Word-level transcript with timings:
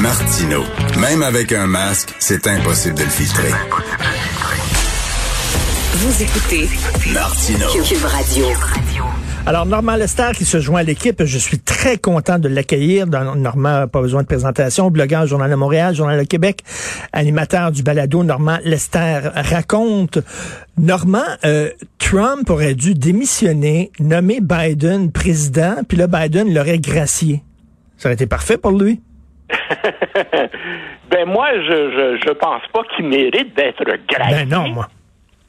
Martino. 0.00 0.62
Même 0.98 1.22
avec 1.22 1.52
un 1.52 1.66
masque, 1.66 2.14
c'est 2.18 2.46
impossible 2.46 2.94
de 2.96 3.02
le 3.04 3.08
filtrer. 3.10 3.50
Vous 5.94 6.22
écoutez 6.22 6.68
Martino. 7.12 7.66
Cube 7.84 8.04
Radio. 8.04 8.46
Alors, 9.46 9.66
Normand 9.66 9.96
Lester 9.96 10.30
qui 10.36 10.44
se 10.44 10.60
joint 10.60 10.80
à 10.80 10.82
l'équipe, 10.82 11.24
je 11.24 11.38
suis 11.38 11.58
très 11.58 11.96
content 11.98 12.38
de 12.38 12.48
l'accueillir. 12.48 13.06
Dans- 13.06 13.34
Normand, 13.34 13.88
pas 13.88 14.00
besoin 14.00 14.22
de 14.22 14.26
présentation, 14.26 14.90
blogueur, 14.90 15.26
Journal 15.26 15.50
de 15.50 15.54
Montréal, 15.56 15.94
Journal 15.94 16.18
de 16.18 16.24
Québec, 16.26 16.62
animateur 17.12 17.72
du 17.72 17.82
balado 17.82 18.22
Normand 18.22 18.58
Lester 18.64 19.20
raconte. 19.34 20.18
Normand, 20.78 21.24
euh, 21.44 21.70
Trump 21.98 22.48
aurait 22.50 22.74
dû 22.74 22.94
démissionner, 22.94 23.90
nommer 23.98 24.40
Biden 24.40 25.10
président, 25.10 25.76
puis 25.88 25.96
là, 25.98 26.06
Biden 26.06 26.52
l'aurait 26.54 26.78
gracié. 26.78 27.42
Ça 28.00 28.08
aurait 28.08 28.14
été 28.14 28.26
parfait 28.26 28.56
pour 28.56 28.70
lui. 28.70 28.98
ben 31.10 31.26
moi, 31.26 31.48
je, 31.54 31.60
je, 31.68 32.20
je 32.24 32.32
pense 32.32 32.62
pas 32.72 32.82
qu'il 32.96 33.04
mérite 33.08 33.54
d'être 33.54 33.84
gracié 34.08 34.46
Ben 34.46 34.48
non, 34.48 34.68
moi. 34.70 34.88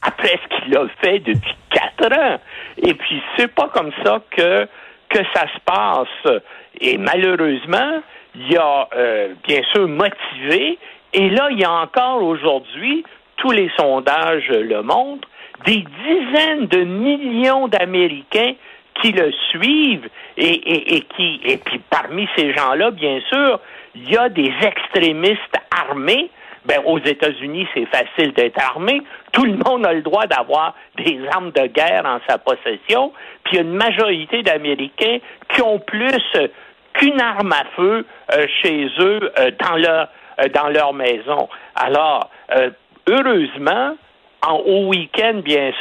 après 0.02 0.38
ce 0.44 0.58
qu'il 0.58 0.76
a 0.76 0.86
fait 1.02 1.20
depuis 1.20 1.56
quatre 1.70 2.12
ans. 2.14 2.40
Et 2.78 2.94
puis, 2.94 3.24
c'est 3.38 3.48
pas 3.48 3.70
comme 3.70 3.92
ça 4.04 4.22
que, 4.32 4.68
que 5.08 5.20
ça 5.34 5.46
se 5.54 5.60
passe. 5.66 6.42
Et 6.82 6.98
malheureusement, 6.98 8.02
il 8.36 8.52
y 8.52 8.58
a, 8.58 8.90
euh, 8.98 9.34
bien 9.48 9.62
sûr, 9.72 9.88
motivé. 9.88 10.78
Et 11.14 11.30
là, 11.30 11.48
il 11.52 11.60
y 11.60 11.64
a 11.64 11.72
encore 11.72 12.22
aujourd'hui, 12.22 13.06
tous 13.38 13.52
les 13.52 13.72
sondages 13.78 14.50
le 14.50 14.82
montrent, 14.82 15.30
des 15.66 15.86
dizaines 16.04 16.68
de 16.68 16.84
millions 16.84 17.70
d'Américains 17.70 18.56
qui 18.96 19.12
le 19.12 19.32
suivent 19.50 20.10
et, 20.38 20.44
et, 20.44 20.96
et 20.96 21.02
qui 21.02 21.42
et 21.44 21.58
puis 21.58 21.80
parmi 21.90 22.28
ces 22.36 22.54
gens-là, 22.54 22.92
bien 22.92 23.20
sûr, 23.30 23.60
il 23.96 24.10
y 24.10 24.18
a 24.18 24.30
des 24.30 24.52
extrémistes 24.62 25.58
armés. 25.72 26.30
Ben, 26.64 26.80
aux 26.86 27.00
États-Unis, 27.00 27.68
c'est 27.74 27.88
facile 27.88 28.34
d'être 28.34 28.62
armé. 28.64 29.02
Tout 29.32 29.46
le 29.46 29.58
monde 29.66 29.84
a 29.84 29.94
le 29.94 30.04
droit 30.04 30.28
d'avoir 30.28 30.76
des 30.96 31.20
armes 31.34 31.52
de 31.52 31.66
guerre 31.66 32.06
en 32.06 32.20
sa 32.30 32.38
possession. 32.38 33.12
Puis 33.44 33.54
il 33.54 33.56
y 33.56 33.58
a 33.58 33.62
une 33.64 33.74
majorité 33.74 34.44
d'Américains 34.44 35.18
qui 35.50 35.62
ont 35.64 35.80
plus 35.80 36.22
qu'une 36.94 37.20
arme 37.20 37.52
à 37.52 37.64
feu 37.76 38.06
euh, 38.32 38.46
chez 38.62 38.88
eux 39.00 39.32
euh, 39.40 39.50
dans 39.60 39.76
leur 39.76 40.08
euh, 40.40 40.50
dans 40.50 40.70
leur 40.70 40.94
maison. 40.94 41.50
Alors, 41.76 42.30
euh, 42.56 42.70
heureusement, 43.08 43.96
en, 44.46 44.54
au 44.54 44.88
week-end, 44.90 45.42
bien 45.44 45.72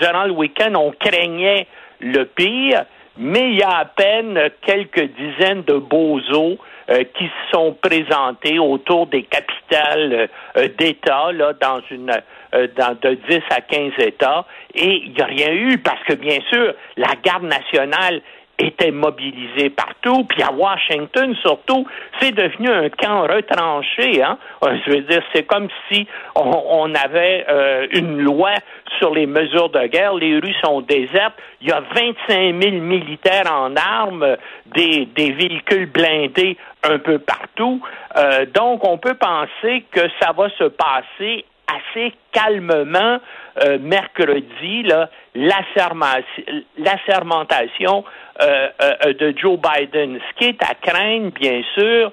durant 0.00 0.24
le 0.24 0.32
week-end, 0.32 0.74
on 0.74 0.90
craignait 0.92 1.66
le 2.00 2.24
pire, 2.24 2.84
mais 3.16 3.50
il 3.50 3.58
y 3.58 3.62
a 3.62 3.78
à 3.78 3.84
peine 3.84 4.50
quelques 4.62 5.10
dizaines 5.16 5.62
de 5.62 5.74
bozos 5.74 6.56
euh, 6.90 7.04
qui 7.18 7.24
se 7.24 7.50
sont 7.52 7.76
présentés 7.82 8.58
autour 8.58 9.08
des 9.08 9.24
capitales 9.24 10.28
euh, 10.56 10.68
d'État, 10.78 11.32
là, 11.32 11.52
dans 11.60 11.80
une 11.90 12.12
euh, 12.54 12.66
dans 12.76 12.96
de 12.98 13.14
10 13.28 13.40
à 13.50 13.60
15 13.60 13.92
États, 13.98 14.46
et 14.74 15.02
il 15.04 15.12
n'y 15.12 15.20
a 15.20 15.26
rien 15.26 15.52
eu 15.52 15.78
parce 15.78 16.02
que 16.04 16.14
bien 16.14 16.38
sûr, 16.48 16.72
la 16.96 17.14
garde 17.22 17.44
nationale 17.44 18.22
était 18.58 18.90
mobilisée 18.90 19.70
partout, 19.70 20.24
puis 20.24 20.42
à 20.42 20.52
Washington 20.52 21.34
surtout, 21.42 21.86
c'est 22.20 22.32
devenu 22.32 22.68
un 22.68 22.88
camp 22.90 23.22
retranché. 23.22 24.22
Hein? 24.22 24.38
Euh, 24.64 24.76
Je 24.84 24.90
veux 24.90 25.00
dire, 25.02 25.22
c'est 25.32 25.44
comme 25.44 25.68
si 25.90 26.06
on, 26.34 26.94
avait 26.94 27.46
euh, 27.48 27.86
une 27.92 28.20
loi 28.20 28.52
sur 28.98 29.14
les 29.14 29.26
mesures 29.26 29.68
de 29.68 29.86
guerre. 29.86 30.14
Les 30.14 30.38
rues 30.38 30.54
sont 30.62 30.80
désertes. 30.80 31.34
Il 31.60 31.68
y 31.68 31.72
a 31.72 31.80
25 31.80 32.60
000 32.60 32.76
militaires 32.82 33.52
en 33.52 33.76
armes, 33.76 34.36
des, 34.74 35.06
des 35.14 35.32
véhicules 35.32 35.86
blindés 35.86 36.56
un 36.82 36.98
peu 36.98 37.18
partout. 37.18 37.80
Euh, 38.16 38.46
donc, 38.46 38.86
on 38.86 38.98
peut 38.98 39.14
penser 39.14 39.84
que 39.90 40.00
ça 40.20 40.32
va 40.32 40.48
se 40.50 40.64
passer 40.64 41.44
assez 41.68 42.12
calmement 42.32 43.20
euh, 43.64 43.78
mercredi, 43.80 44.84
l'assermentation 45.34 48.04
euh, 48.40 48.68
euh, 48.80 49.12
de 49.14 49.34
Joe 49.36 49.58
Biden. 49.58 50.20
Ce 50.28 50.34
qui 50.38 50.44
est 50.46 50.62
à 50.62 50.74
craindre, 50.74 51.32
bien 51.32 51.62
sûr, 51.74 52.12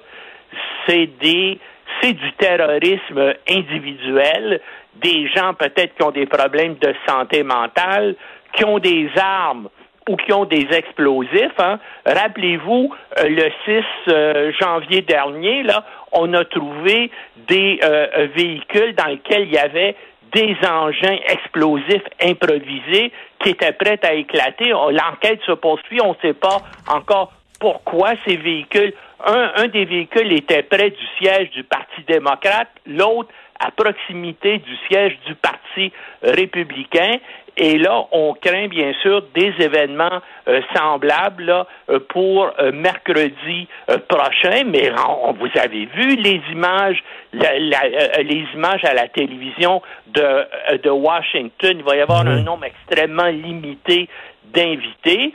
c'est 0.86 1.06
des 1.20 1.60
c'est 2.02 2.12
du 2.12 2.32
terrorisme 2.32 3.32
individuel, 3.48 4.60
des 4.96 5.28
gens 5.28 5.54
peut-être 5.54 5.96
qui 5.96 6.02
ont 6.02 6.10
des 6.10 6.26
problèmes 6.26 6.74
de 6.74 6.94
santé 7.08 7.42
mentale, 7.42 8.16
qui 8.52 8.64
ont 8.64 8.78
des 8.78 9.08
armes 9.16 9.70
ou 10.08 10.16
qui 10.16 10.32
ont 10.32 10.44
des 10.44 10.66
explosifs. 10.70 11.58
Hein. 11.58 11.78
Rappelez-vous, 12.04 12.94
euh, 13.18 13.28
le 13.28 13.50
6 13.64 13.84
euh, 14.08 14.52
janvier 14.60 15.02
dernier, 15.02 15.62
là, 15.62 15.84
on 16.12 16.32
a 16.34 16.44
trouvé 16.44 17.10
des 17.48 17.80
euh, 17.82 18.28
véhicules 18.34 18.94
dans 18.94 19.06
lesquels 19.06 19.42
il 19.42 19.52
y 19.52 19.58
avait 19.58 19.96
des 20.32 20.56
engins 20.68 21.18
explosifs 21.28 22.04
improvisés 22.22 23.12
qui 23.40 23.50
étaient 23.50 23.72
prêts 23.72 24.00
à 24.02 24.14
éclater. 24.14 24.70
L'enquête 24.70 25.40
se 25.46 25.52
poursuit, 25.52 26.00
on 26.02 26.10
ne 26.10 26.18
sait 26.20 26.34
pas 26.34 26.62
encore 26.88 27.32
pourquoi 27.60 28.10
ces 28.26 28.36
véhicules. 28.36 28.92
Un 29.24 29.68
des 29.68 29.86
véhicules 29.86 30.32
était 30.32 30.62
près 30.62 30.90
du 30.90 31.06
siège 31.18 31.50
du 31.50 31.64
Parti 31.64 32.02
démocrate, 32.06 32.68
l'autre 32.86 33.30
à 33.60 33.70
proximité 33.70 34.58
du 34.58 34.76
siège 34.88 35.18
du 35.26 35.34
Parti 35.34 35.92
républicain. 36.22 37.18
Et 37.58 37.78
là, 37.78 38.04
on 38.12 38.34
craint 38.34 38.68
bien 38.68 38.92
sûr 39.00 39.22
des 39.34 39.52
événements 39.60 40.20
euh, 40.46 40.60
semblables 40.74 41.44
là, 41.44 41.66
euh, 41.88 41.98
pour 42.10 42.50
euh, 42.58 42.70
mercredi 42.72 43.66
euh, 43.88 43.96
prochain. 44.08 44.64
Mais 44.66 44.90
on- 45.08 45.32
vous 45.32 45.48
avez 45.58 45.86
vu 45.86 46.16
les 46.16 46.40
images, 46.52 47.02
la- 47.32 47.58
la- 47.58 48.22
les 48.22 48.44
images 48.54 48.84
à 48.84 48.92
la 48.92 49.08
télévision 49.08 49.80
de, 50.08 50.76
de 50.82 50.90
Washington. 50.90 51.76
Il 51.78 51.82
va 51.82 51.96
y 51.96 52.00
avoir 52.00 52.20
un 52.26 52.42
nombre 52.42 52.64
extrêmement 52.66 53.28
limité 53.28 54.08
d'invités. 54.44 55.32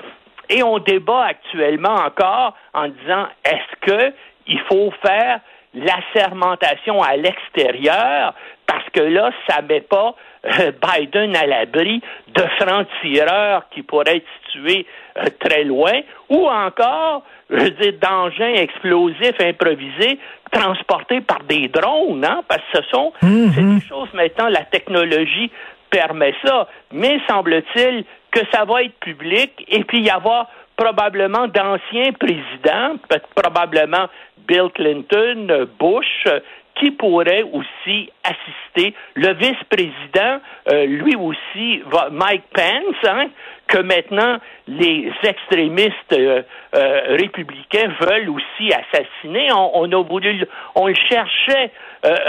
Et 0.49 0.61
on 0.63 0.77
débat 0.79 1.23
actuellement 1.25 1.95
encore 1.95 2.55
en 2.73 2.87
disant 2.87 3.25
est-ce 3.45 3.75
que 3.89 4.13
il 4.47 4.59
faut 4.69 4.91
faire 5.05 5.39
l'assermentation 5.73 7.01
à 7.01 7.15
l'extérieur 7.15 8.33
parce 8.71 8.89
que 8.93 9.01
là, 9.01 9.31
ça 9.49 9.61
met 9.61 9.81
pas 9.81 10.15
euh, 10.45 10.71
Biden 10.71 11.35
à 11.35 11.45
l'abri 11.45 12.01
de 12.29 12.41
francs-tireurs 12.59 13.63
qui 13.71 13.83
pourraient 13.83 14.17
être 14.17 14.27
situés 14.45 14.85
euh, 15.17 15.25
très 15.39 15.65
loin, 15.65 15.99
ou 16.29 16.47
encore, 16.47 17.23
je 17.49 17.57
veux 17.57 17.69
dire, 17.71 17.93
d'engins 18.01 18.53
explosifs 18.53 19.39
improvisés 19.41 20.19
transportés 20.51 21.21
par 21.21 21.43
des 21.43 21.67
drones, 21.67 22.23
hein, 22.23 22.43
parce 22.47 22.61
que 22.71 22.77
ce 22.77 22.89
sont 22.89 23.13
c'est 23.21 23.61
des 23.61 23.81
choses 23.81 24.13
maintenant, 24.13 24.47
la 24.47 24.63
technologie 24.63 25.51
permet 25.89 26.33
ça, 26.43 26.67
mais 26.91 27.19
semble-t-il 27.29 28.05
que 28.31 28.39
ça 28.53 28.63
va 28.63 28.83
être 28.83 28.97
public 28.99 29.51
et 29.67 29.83
puis 29.83 30.01
y 30.01 30.09
avoir 30.09 30.47
probablement 30.75 31.47
d'anciens 31.47 32.13
présidents, 32.13 32.97
probablement 33.35 34.07
Bill 34.47 34.69
Clinton, 34.73 35.67
Bush, 35.79 36.27
qui 36.75 36.91
pourraient 36.91 37.43
aussi 37.43 38.11
assister. 38.23 38.95
Le 39.15 39.33
vice-président, 39.33 40.41
euh, 40.71 40.85
lui 40.85 41.15
aussi, 41.15 41.83
Mike 42.11 42.43
Pence, 42.53 42.95
hein, 43.03 43.27
que 43.67 43.79
maintenant 43.79 44.37
les 44.67 45.11
extrémistes 45.23 46.13
euh, 46.13 46.41
euh, 46.75 47.15
républicains 47.19 47.91
veulent 47.99 48.29
aussi 48.29 48.73
assassiner. 48.73 49.51
On, 49.51 49.91
a 49.91 50.41
on 50.75 50.87
le 50.87 50.95
cherchait 51.09 51.71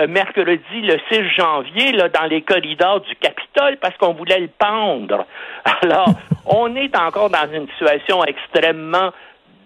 mercredi 0.09 0.83
le 0.83 0.99
6 1.11 1.31
janvier 1.35 1.93
dans 1.93 2.27
les 2.29 2.43
corridors 2.43 3.01
du 3.01 3.15
Capitole 3.17 3.79
parce 3.81 3.97
qu'on 3.97 4.13
voulait 4.13 4.41
le 4.41 4.51
pendre. 4.59 5.25
Alors, 5.83 6.11
on 6.45 6.77
est 6.77 6.95
encore 6.97 7.31
dans 7.31 7.51
une 7.53 7.67
situation 7.69 8.23
extrêmement 8.25 9.13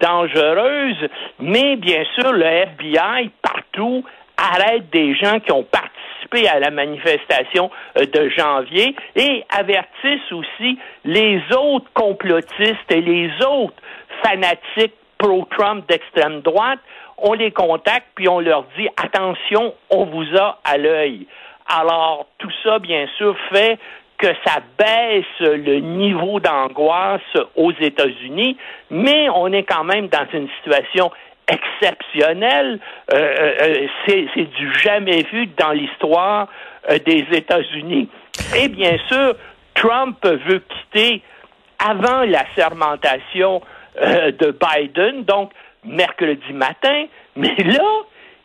dangereuse, 0.00 1.08
mais 1.40 1.76
bien 1.76 2.05
sûr, 2.14 2.32
le 2.32 2.44
FBI 2.44 3.31
partout 3.43 4.05
arrête 4.37 4.91
des 4.91 5.15
gens 5.15 5.41
qui 5.41 5.53
ont 5.53 5.65
participé 5.65 6.49
à 6.49 6.59
la 6.59 6.71
manifestation 6.71 7.71
euh, 7.99 8.06
de 8.06 8.29
janvier 8.31 8.94
et 9.15 9.44
avertissent 9.50 10.33
aussi 10.33 10.79
les 11.05 11.41
autres 11.56 11.91
complotistes 11.94 12.91
et 12.91 13.00
les 13.00 13.31
autres 13.44 13.81
fanatiques 14.25 14.94
pro-Trump 15.19 15.88
d'extrême 15.88 16.41
droite. 16.41 16.81
on 17.19 17.33
les 17.33 17.50
contacte, 17.50 18.09
puis 18.15 18.29
on 18.29 18.41
leur 18.41 18.65
dit, 18.77 18.88
attention, 19.03 19.73
on 19.91 20.05
vous 20.05 20.37
a 20.37 20.59
à 20.65 20.77
l'œil. 20.77 21.27
Alors, 21.67 22.27
tout 22.39 22.50
ça, 22.62 22.79
bien 22.79 23.06
sûr, 23.17 23.35
fait 23.50 23.79
que 24.19 24.29
ça 24.44 24.61
baisse 24.79 25.25
le 25.41 25.81
niveau 25.81 26.41
d'angoisse 26.41 27.21
aux 27.55 27.73
États-Unis, 27.73 28.56
mais 28.91 29.29
on 29.31 29.53
est 29.53 29.65
quand 29.65 29.85
même 29.85 30.09
dans 30.09 30.27
une 30.32 30.49
situation 30.59 31.11
exceptionnelle. 31.48 32.81
Euh, 33.12 33.16
euh, 33.16 33.54
euh 33.60 33.87
c'est 34.06 34.50
du 34.56 34.72
jamais 34.82 35.22
vu 35.32 35.46
dans 35.58 35.72
l'histoire 35.72 36.48
des 37.04 37.26
États-Unis. 37.32 38.08
Et 38.56 38.69
bien 38.69 38.96
sûr, 39.08 39.34
Trump 39.75 40.19
veut 40.25 40.62
quitter 40.69 41.22
avant 41.78 42.22
la 42.22 42.44
sermentation 42.54 43.60
de 44.00 44.56
Biden, 44.60 45.25
donc 45.25 45.50
mercredi 45.84 46.52
matin, 46.52 47.06
mais 47.34 47.54
là, 47.56 47.84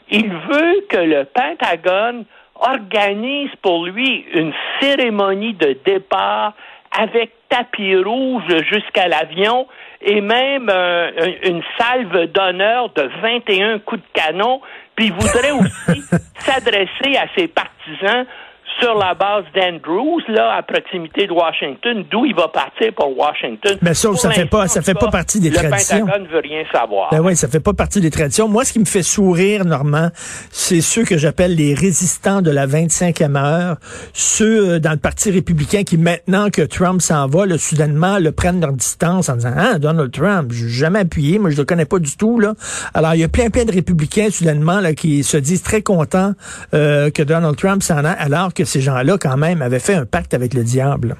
il 0.09 0.27
veut 0.29 0.85
que 0.89 0.97
le 0.97 1.25
Pentagone 1.25 2.25
organise 2.55 3.49
pour 3.61 3.85
lui 3.85 4.25
une 4.33 4.53
cérémonie 4.79 5.53
de 5.53 5.77
départ 5.85 6.53
avec 6.91 7.31
tapis 7.49 7.95
rouge 7.95 8.43
jusqu'à 8.69 9.07
l'avion 9.07 9.67
et 10.01 10.21
même 10.21 10.69
euh, 10.69 11.11
une 11.43 11.61
salve 11.77 12.25
d'honneur 12.31 12.89
de 12.93 13.09
21 13.21 13.79
coups 13.79 14.01
de 14.01 14.07
canon. 14.21 14.61
Puis 14.95 15.07
il 15.07 15.13
voudrait 15.13 15.51
aussi 15.51 16.01
s'adresser 16.39 17.17
à 17.17 17.27
ses 17.35 17.47
partisans 17.47 18.25
sur 18.79 18.95
la 18.95 19.13
base 19.13 19.43
d'Andrews, 19.55 20.21
là, 20.27 20.55
à 20.55 20.63
proximité 20.63 21.27
de 21.27 21.31
Washington, 21.31 22.05
d'où 22.09 22.25
il 22.25 22.35
va 22.35 22.47
partir 22.47 22.93
pour 22.95 23.17
Washington. 23.17 23.77
Mais 23.81 23.93
ça, 23.93 24.13
ça 24.15 24.31
fait 24.31 24.45
pas, 24.45 24.67
ça 24.67 24.81
fait 24.81 24.93
pas 24.93 25.09
partie 25.09 25.39
des 25.39 25.51
traditions. 25.51 25.97
Le 25.97 26.05
Pentagone 26.05 26.27
veut 26.27 26.39
rien 26.39 26.63
savoir. 26.71 27.09
Ben 27.11 27.19
oui, 27.19 27.35
ça 27.35 27.47
fait 27.47 27.59
pas 27.59 27.73
partie 27.73 28.01
des 28.01 28.09
traditions. 28.09 28.47
Moi, 28.47 28.65
ce 28.65 28.73
qui 28.73 28.79
me 28.79 28.85
fait 28.85 29.03
sourire, 29.03 29.65
Normand, 29.65 30.09
c'est 30.51 30.81
ceux 30.81 31.03
que 31.03 31.17
j'appelle 31.17 31.55
les 31.55 31.73
résistants 31.73 32.41
de 32.41 32.51
la 32.51 32.67
25e 32.67 33.35
heure, 33.35 33.77
ceux 34.13 34.73
euh, 34.73 34.79
dans 34.79 34.91
le 34.91 34.97
Parti 34.97 35.31
républicain 35.31 35.83
qui, 35.83 35.97
maintenant 35.97 36.49
que 36.49 36.61
Trump 36.61 37.01
s'en 37.01 37.27
va, 37.27 37.45
là, 37.45 37.57
soudainement, 37.57 38.19
le 38.19 38.31
prennent 38.31 38.61
leur 38.61 38.73
distance 38.73 39.29
en 39.29 39.35
disant, 39.35 39.53
ah, 39.55 39.79
Donald 39.79 40.11
Trump, 40.11 40.51
je 40.51 40.67
jamais 40.67 40.99
appuyé, 40.99 41.39
moi, 41.39 41.49
je 41.49 41.57
le 41.57 41.65
connais 41.65 41.85
pas 41.85 41.99
du 41.99 42.15
tout, 42.17 42.39
là. 42.39 42.53
Alors, 42.93 43.13
il 43.15 43.21
y 43.21 43.23
a 43.23 43.27
plein, 43.29 43.49
plein 43.49 43.65
de 43.65 43.71
républicains, 43.71 44.29
soudainement, 44.29 44.79
là, 44.79 44.93
qui 44.93 45.23
se 45.23 45.37
disent 45.37 45.63
très 45.63 45.81
contents 45.81 46.33
euh, 46.73 47.09
que 47.09 47.23
Donald 47.23 47.55
Trump 47.55 47.83
s'en 47.83 48.03
a, 48.05 48.11
alors 48.11 48.53
que 48.53 48.60
ces 48.67 48.81
gens-là, 48.81 49.17
quand 49.19 49.37
même, 49.37 49.61
avaient 49.61 49.79
fait 49.79 49.95
un 49.95 50.05
pacte 50.05 50.33
avec 50.33 50.53
le 50.53 50.63
diable. 50.63 51.15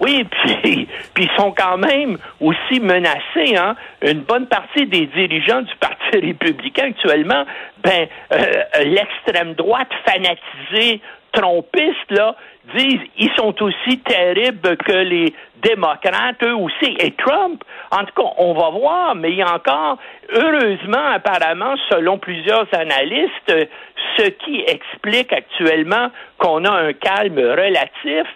Oui, 0.00 0.24
puis, 0.44 0.88
ils 1.18 1.30
sont 1.36 1.52
quand 1.52 1.76
même 1.76 2.16
aussi 2.40 2.80
menacés. 2.80 3.56
Hein? 3.56 3.76
Une 4.02 4.20
bonne 4.20 4.46
partie 4.46 4.86
des 4.86 5.06
dirigeants 5.06 5.62
du 5.62 5.74
Parti 5.76 5.96
républicain 6.22 6.88
actuellement, 6.88 7.44
ben, 7.84 8.06
euh, 8.32 8.62
l'extrême 8.84 9.54
droite 9.54 9.90
fanatisée, 10.06 11.00
trompiste, 11.32 12.10
là, 12.10 12.36
disent 12.76 13.00
ils 13.18 13.30
sont 13.36 13.54
aussi 13.62 13.98
terribles 14.00 14.76
que 14.76 14.92
les 14.92 15.34
démocrates, 15.62 16.42
eux 16.42 16.54
aussi. 16.54 16.96
Et 16.98 17.12
Trump, 17.12 17.62
en 17.90 18.04
tout 18.04 18.22
cas, 18.22 18.30
on 18.38 18.54
va 18.54 18.70
voir, 18.70 19.14
mais 19.14 19.30
il 19.30 19.36
y 19.36 19.42
a 19.42 19.54
encore, 19.54 19.98
heureusement, 20.32 21.06
apparemment, 21.12 21.74
selon 21.90 22.18
plusieurs 22.18 22.66
analystes, 22.72 23.68
ce 24.16 24.28
qui 24.28 24.64
explique 24.66 25.32
actuellement 25.32 26.10
qu'on 26.38 26.64
a 26.64 26.70
un 26.70 26.92
calme 26.92 27.38
relatif, 27.38 28.26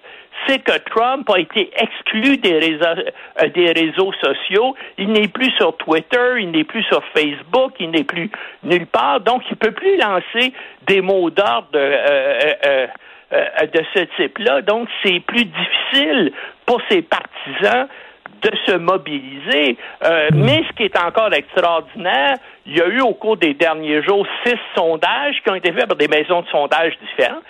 c'est 0.47 0.59
que 0.61 0.77
Trump 0.91 1.29
a 1.31 1.39
été 1.39 1.71
exclu 1.77 2.37
des 2.39 2.59
réseaux, 2.59 3.03
euh, 3.43 3.49
des 3.49 3.73
réseaux 3.73 4.13
sociaux. 4.23 4.75
Il 4.99 5.13
n'est 5.13 5.29
plus 5.29 5.51
sur 5.53 5.77
Twitter, 5.77 6.35
il 6.41 6.51
n'est 6.51 6.65
plus 6.65 6.83
sur 6.85 7.03
Facebook, 7.15 7.73
il 7.81 7.91
n'est 7.91 8.05
plus 8.05 8.31
nulle 8.63 8.87
part. 8.87 9.21
Donc, 9.21 9.43
il 9.51 9.57
peut 9.57 9.73
plus 9.73 9.97
lancer 9.97 10.53
des 10.87 11.01
mots 11.01 11.31
d'ordre 11.31 11.69
euh, 11.75 12.87
euh, 13.33 13.67
de 13.67 13.85
ce 13.95 14.01
type-là. 14.17 14.63
Donc, 14.63 14.89
c'est 15.03 15.21
plus 15.21 15.45
difficile 15.45 16.33
pour 16.67 16.81
ses 16.89 17.03
partisans 17.03 17.89
de 18.45 18.51
se 18.67 18.77
mobiliser. 18.77 19.77
Euh, 20.05 20.29
mais 20.35 20.63
ce 20.69 20.77
qui 20.77 20.85
est 20.85 20.99
encore 20.99 21.33
extraordinaire, 21.33 22.37
il 22.67 22.77
y 22.77 22.81
a 22.81 22.87
eu 22.87 23.01
au 23.01 23.15
cours 23.15 23.37
des 23.37 23.55
derniers 23.55 24.03
jours 24.03 24.27
six 24.45 24.59
sondages 24.77 25.41
qui 25.43 25.51
ont 25.51 25.55
été 25.55 25.73
faits 25.73 25.87
par 25.87 25.97
des 25.97 26.09
maisons 26.09 26.43
de 26.43 26.49
sondage 26.49 26.93
différentes, 26.99 27.43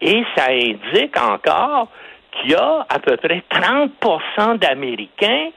et 0.00 0.22
ça 0.36 0.50
indique 0.50 1.16
encore 1.18 1.88
qu'il 2.32 2.50
y 2.50 2.54
a 2.54 2.86
à 2.88 2.98
peu 2.98 3.16
près 3.16 3.42
30% 3.50 4.58
d'Américains 4.58 5.50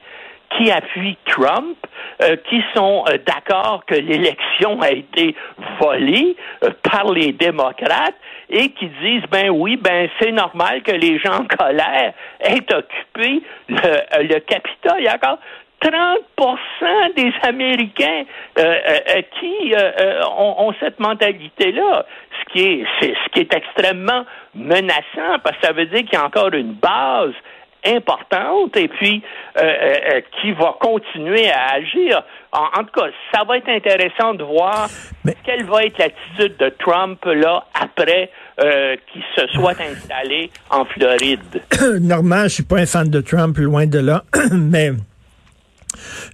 qui 0.56 0.70
appuient 0.70 1.18
Trump, 1.26 1.76
euh, 2.22 2.36
qui 2.48 2.62
sont 2.74 3.04
euh, 3.08 3.18
d'accord 3.26 3.84
que 3.86 3.94
l'élection 3.94 4.80
a 4.80 4.90
été 4.90 5.34
volée 5.80 6.36
par 6.82 7.12
les 7.12 7.32
démocrates 7.32 8.14
et 8.48 8.70
qui 8.70 8.86
disent 9.02 9.24
ben 9.30 9.50
oui, 9.50 9.76
ben 9.76 10.08
c'est 10.20 10.32
normal 10.32 10.82
que 10.82 10.92
les 10.92 11.18
gens 11.18 11.40
en 11.40 11.46
colère 11.46 12.12
aient 12.40 12.74
occupé 12.74 13.42
le, 13.68 13.76
euh, 13.76 14.22
le 14.22 14.38
Capitole. 14.40 15.08
Encore 15.08 15.38
30% 15.86 17.14
des 17.16 17.32
Américains 17.42 18.24
euh, 18.58 18.62
euh, 18.62 19.22
qui 19.38 19.72
ont, 20.38 20.72
cette 20.80 20.98
mentalité-là, 20.98 22.04
ce 22.40 22.52
qui 22.52 22.64
est, 22.64 22.84
ce 23.00 23.30
qui 23.32 23.40
est 23.40 23.54
extrêmement 23.54 24.24
menaçant 24.54 25.38
parce 25.44 25.56
que 25.58 25.66
ça 25.66 25.72
veut 25.72 25.86
dire 25.86 26.00
qu'il 26.00 26.14
y 26.14 26.16
a 26.16 26.24
encore 26.24 26.52
une 26.54 26.72
base 26.72 27.34
importante 27.86 28.76
et 28.76 28.88
puis 28.88 29.22
euh, 29.56 29.62
euh, 29.62 29.94
euh, 30.14 30.20
qui 30.40 30.52
va 30.52 30.74
continuer 30.80 31.50
à 31.50 31.74
agir. 31.74 32.22
En, 32.52 32.84
tout 32.84 33.00
cas, 33.00 33.08
ça 33.32 33.44
va 33.44 33.58
être 33.58 33.68
intéressant 33.68 34.34
de 34.34 34.42
voir 34.42 34.88
quelle 35.44 35.64
va 35.64 35.84
être 35.84 35.98
l'attitude 35.98 36.56
de 36.58 36.70
Trump 36.78 37.22
là 37.24 37.64
après 37.74 38.30
qu'il 39.12 39.22
se 39.36 39.46
soit 39.48 39.78
installé 39.78 40.50
en 40.70 40.86
Floride. 40.86 41.62
Normand, 42.00 42.44
je 42.44 42.48
suis 42.48 42.62
pas 42.62 42.78
un 42.78 42.86
fan 42.86 43.10
de 43.10 43.20
Trump, 43.20 43.58
loin 43.58 43.86
de 43.86 43.98
là, 43.98 44.22
mais 44.52 44.92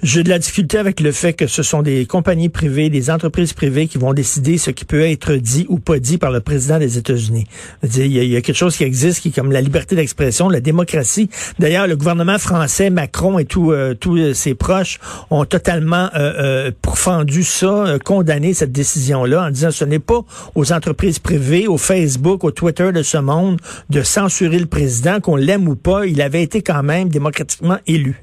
j'ai 0.02 0.24
de 0.24 0.28
la 0.28 0.40
difficulté 0.40 0.78
avec 0.78 0.98
le 0.98 1.12
fait 1.12 1.32
que 1.32 1.46
ce 1.46 1.62
sont 1.62 1.80
des 1.80 2.06
compagnies 2.06 2.48
privées, 2.48 2.90
des 2.90 3.08
entreprises 3.08 3.52
privées 3.52 3.86
qui 3.86 3.98
vont 3.98 4.12
décider 4.12 4.58
ce 4.58 4.70
qui 4.70 4.84
peut 4.84 5.02
être 5.02 5.34
dit 5.34 5.64
ou 5.68 5.78
pas 5.78 6.00
dit 6.00 6.18
par 6.18 6.32
le 6.32 6.40
président 6.40 6.78
des 6.78 6.98
États-Unis. 6.98 7.46
Il 7.84 8.06
y, 8.08 8.36
a 8.36 8.40
quelque 8.40 8.56
chose 8.56 8.76
qui 8.76 8.82
existe 8.82 9.20
qui 9.20 9.28
est 9.28 9.32
comme 9.32 9.52
la 9.52 9.60
liberté 9.60 9.94
d'expression, 9.94 10.48
la 10.48 10.60
démocratie. 10.60 11.30
D'ailleurs, 11.60 11.86
le 11.86 11.96
gouvernement 11.96 12.38
français, 12.38 12.90
Macron 12.90 13.38
et 13.38 13.44
tous 13.44 13.70
euh, 13.70 13.94
tous 13.94 14.18
euh, 14.18 14.34
ses 14.34 14.54
proches 14.54 14.98
ont 15.30 15.44
totalement 15.44 16.08
euh, 16.14 16.32
euh 16.38 16.70
pourfendu 16.82 17.44
ça, 17.44 17.96
condamné 18.04 18.54
cette 18.54 18.72
décision-là 18.72 19.46
en 19.46 19.50
disant 19.50 19.70
ce 19.70 19.84
n'est 19.84 20.00
pas 20.00 20.22
aux 20.54 20.72
entreprises 20.72 21.20
privées, 21.20 21.68
au 21.68 21.78
Facebook, 21.78 22.42
au 22.42 22.50
Twitter 22.50 22.90
de 22.92 23.02
ce 23.02 23.18
monde 23.18 23.60
de 23.90 24.02
censurer 24.02 24.58
le 24.58 24.66
président, 24.66 25.20
qu'on 25.20 25.36
l'aime 25.36 25.68
ou 25.68 25.76
pas. 25.76 26.06
Il 26.06 26.20
avait 26.20 26.42
été 26.42 26.62
quand 26.62 26.82
même 26.82 27.08
démocratiquement 27.08 27.78
élu. 27.86 28.20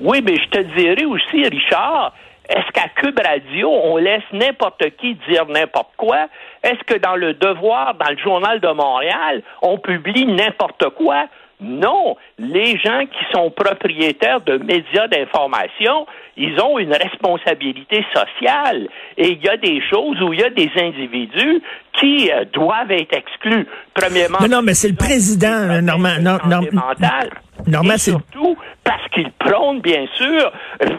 Oui, 0.00 0.20
mais 0.24 0.36
je 0.36 0.48
te 0.48 0.60
dirais 0.76 1.04
aussi, 1.04 1.44
Richard, 1.44 2.12
est-ce 2.48 2.70
qu'à 2.72 2.88
Cube 2.88 3.18
Radio, 3.18 3.70
on 3.70 3.96
laisse 3.96 4.22
n'importe 4.32 4.84
qui 4.98 5.14
dire 5.28 5.46
n'importe 5.46 5.92
quoi? 5.96 6.26
Est-ce 6.62 6.82
que 6.84 6.98
dans 6.98 7.16
le 7.16 7.34
Devoir, 7.34 7.94
dans 7.94 8.10
le 8.10 8.18
Journal 8.18 8.60
de 8.60 8.68
Montréal, 8.68 9.42
on 9.62 9.78
publie 9.78 10.26
n'importe 10.26 10.90
quoi? 10.90 11.26
Non, 11.60 12.16
les 12.38 12.76
gens 12.78 13.04
qui 13.06 13.24
sont 13.32 13.50
propriétaires 13.50 14.40
de 14.40 14.58
médias 14.58 15.06
d'information, 15.06 16.06
ils 16.36 16.60
ont 16.60 16.78
une 16.78 16.92
responsabilité 16.92 18.04
sociale. 18.12 18.88
Et 19.16 19.30
il 19.32 19.42
y 19.42 19.48
a 19.48 19.56
des 19.56 19.80
choses 19.88 20.20
où 20.20 20.32
il 20.32 20.40
y 20.40 20.44
a 20.44 20.50
des 20.50 20.70
individus 20.76 21.62
qui 21.98 22.30
euh, 22.30 22.44
doivent 22.52 22.90
être 22.90 23.16
exclus. 23.16 23.66
Premièrement, 23.94 24.38
non, 24.42 24.48
non, 24.48 24.62
mais 24.62 24.74
c'est 24.74 24.88
le 24.88 24.96
président, 24.96 25.80
Normand. 25.80 26.16
Non, 27.66 27.82
surtout 27.96 28.56
parce 28.82 29.08
qu'ils 29.08 29.32
prônent, 29.32 29.80
bien 29.80 30.06
sûr, 30.14 30.52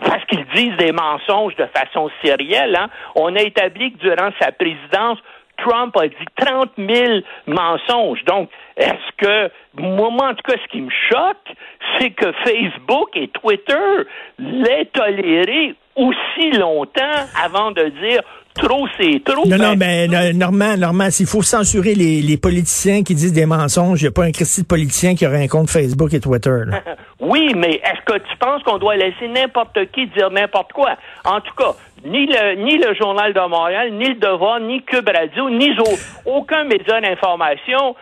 parce 0.04 0.26
qu'ils 0.26 0.46
disent 0.56 0.78
des 0.78 0.92
mensonges 0.92 1.56
de 1.56 1.68
façon 1.68 2.10
sérielle. 2.24 2.76
Hein. 2.76 2.90
On 3.16 3.36
a 3.36 3.42
établi 3.42 3.94
que 3.94 3.98
durant 4.00 4.30
sa 4.40 4.52
présidence, 4.52 5.20
Trump 5.58 5.96
a 5.98 6.08
dit 6.08 6.16
30 6.38 6.72
000 6.78 7.20
mensonges. 7.48 8.24
Donc, 8.26 8.50
est-ce 8.78 9.12
que, 9.18 9.52
moi, 9.78 10.10
en 10.10 10.34
tout 10.34 10.44
cas, 10.44 10.58
ce 10.62 10.68
qui 10.70 10.82
me 10.82 10.92
choque, 11.10 11.56
c'est 12.00 12.12
que 12.12 12.32
Facebook 12.44 13.10
et 13.16 13.28
Twitter 13.30 14.04
l'aient 14.40 14.90
toléré 14.94 15.76
aussi 15.96 16.52
longtemps 16.58 17.22
avant 17.42 17.72
de 17.72 17.84
dire 17.84 18.22
trop, 18.56 18.88
c'est 18.98 19.22
trop. 19.24 19.48
Non, 19.48 19.58
non, 19.58 19.76
mais 19.78 20.08
ben, 20.08 20.38
Normand, 20.38 20.78
Normand, 20.78 21.10
s'il 21.10 21.28
faut 21.28 21.42
censurer 21.42 21.94
les, 21.94 22.22
les, 22.22 22.38
politiciens 22.38 23.04
qui 23.04 23.14
disent 23.16 23.34
des 23.34 23.46
mensonges, 23.46 24.02
il 24.02 24.06
n'y 24.06 24.10
a 24.10 24.12
pas 24.12 24.24
un 24.24 24.32
Christy 24.32 24.62
de 24.62 24.68
politicien 24.68 25.16
qui 25.16 25.28
aurait 25.28 25.44
un 25.44 25.48
compte 25.48 25.70
Facebook 25.70 26.14
et 26.14 26.20
Twitter. 26.20 26.64
oui, 27.20 27.54
mais 27.56 27.76
est-ce 27.76 28.02
que 28.06 28.18
tu 28.18 28.38
penses 28.40 28.64
qu'on 28.64 28.78
doit 28.78 28.96
laisser 28.96 29.28
n'importe 29.28 29.78
qui 29.92 30.08
dire 30.08 30.32
n'importe 30.32 30.74
quoi? 30.74 30.96
En 31.24 31.42
tout 31.42 31.54
cas, 31.58 31.76
ni 32.06 32.28
le, 32.28 32.64
ni 32.64 32.78
le 32.78 32.94
Journal 32.94 33.34
de 33.34 33.50
Montréal, 33.50 33.92
ni 33.94 34.10
le 34.10 34.16
Devoir, 34.16 34.60
ni 34.60 34.84
Cube 34.84 35.10
Radio, 35.10 35.50
ni 35.50 35.72
aucun 36.26 36.64
média 36.66 37.02
d'information 37.02 37.96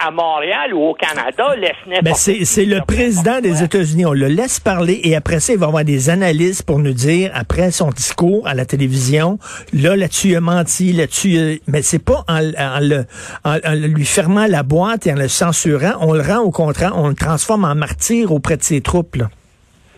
à 0.00 0.10
Montréal 0.10 0.74
ou 0.74 0.88
au 0.88 0.94
Canada 0.94 1.56
laisse 1.56 1.72
n'importe 1.86 2.04
ben 2.04 2.14
C'est 2.14 2.64
le 2.64 2.80
président 2.86 3.40
des 3.40 3.62
États-Unis. 3.62 4.06
On 4.06 4.12
le 4.12 4.28
laisse 4.28 4.60
parler 4.60 5.00
et 5.02 5.16
après 5.16 5.40
ça, 5.40 5.52
il 5.52 5.58
va 5.58 5.66
avoir 5.66 5.84
des 5.84 6.08
analystes 6.08 6.64
pour 6.64 6.78
nous 6.78 6.92
dire, 6.92 7.30
après 7.34 7.70
son 7.70 7.88
discours 7.90 8.46
à 8.46 8.54
la 8.54 8.64
télévision, 8.64 9.38
là, 9.72 9.96
là-dessus, 9.98 10.28
il 10.28 10.36
a 10.36 10.40
menti, 10.40 10.92
là-dessus, 10.92 11.60
mais 11.66 11.82
c'est 11.82 12.04
pas 12.04 12.24
en, 12.28 12.40
le, 12.80 13.86
lui 13.86 14.04
fermant 14.04 14.46
la 14.48 14.62
boîte 14.62 15.06
et 15.06 15.12
en 15.12 15.16
le 15.16 15.28
censurant, 15.28 15.94
on 16.00 16.14
le 16.14 16.22
rend 16.22 16.40
au 16.40 16.50
contraire, 16.50 16.92
on 16.96 17.08
le 17.08 17.14
transforme 17.14 17.64
en 17.64 17.74
martyr 17.74 18.32
auprès 18.32 18.56
de 18.56 18.62
ses 18.62 18.80
troupes. 18.80 19.16
Là. 19.16 19.26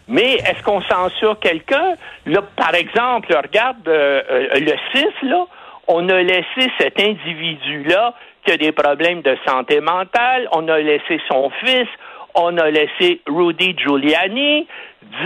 Mais 0.09 0.35
est-ce 0.35 0.62
qu'on 0.64 0.83
censure 0.83 1.38
quelqu'un? 1.38 1.95
Là, 2.26 2.42
par 2.57 2.75
exemple, 2.75 3.33
regarde 3.33 3.87
euh, 3.87 4.21
euh, 4.28 4.49
le 4.59 4.73
6, 4.92 5.28
là, 5.28 5.47
on 5.87 6.09
a 6.09 6.21
laissé 6.23 6.71
cet 6.78 7.00
individu-là 7.00 8.14
qui 8.45 8.52
a 8.52 8.57
des 8.57 8.73
problèmes 8.73 9.23
de 9.23 9.37
santé 9.47 9.80
mentale, 9.80 10.49
on 10.52 10.66
a 10.69 10.78
laissé 10.78 11.21
son 11.30 11.50
fils, 11.64 11.88
on 12.35 12.57
a 12.59 12.71
laissé 12.71 13.21
Rudy 13.28 13.76
Giuliani 13.78 14.66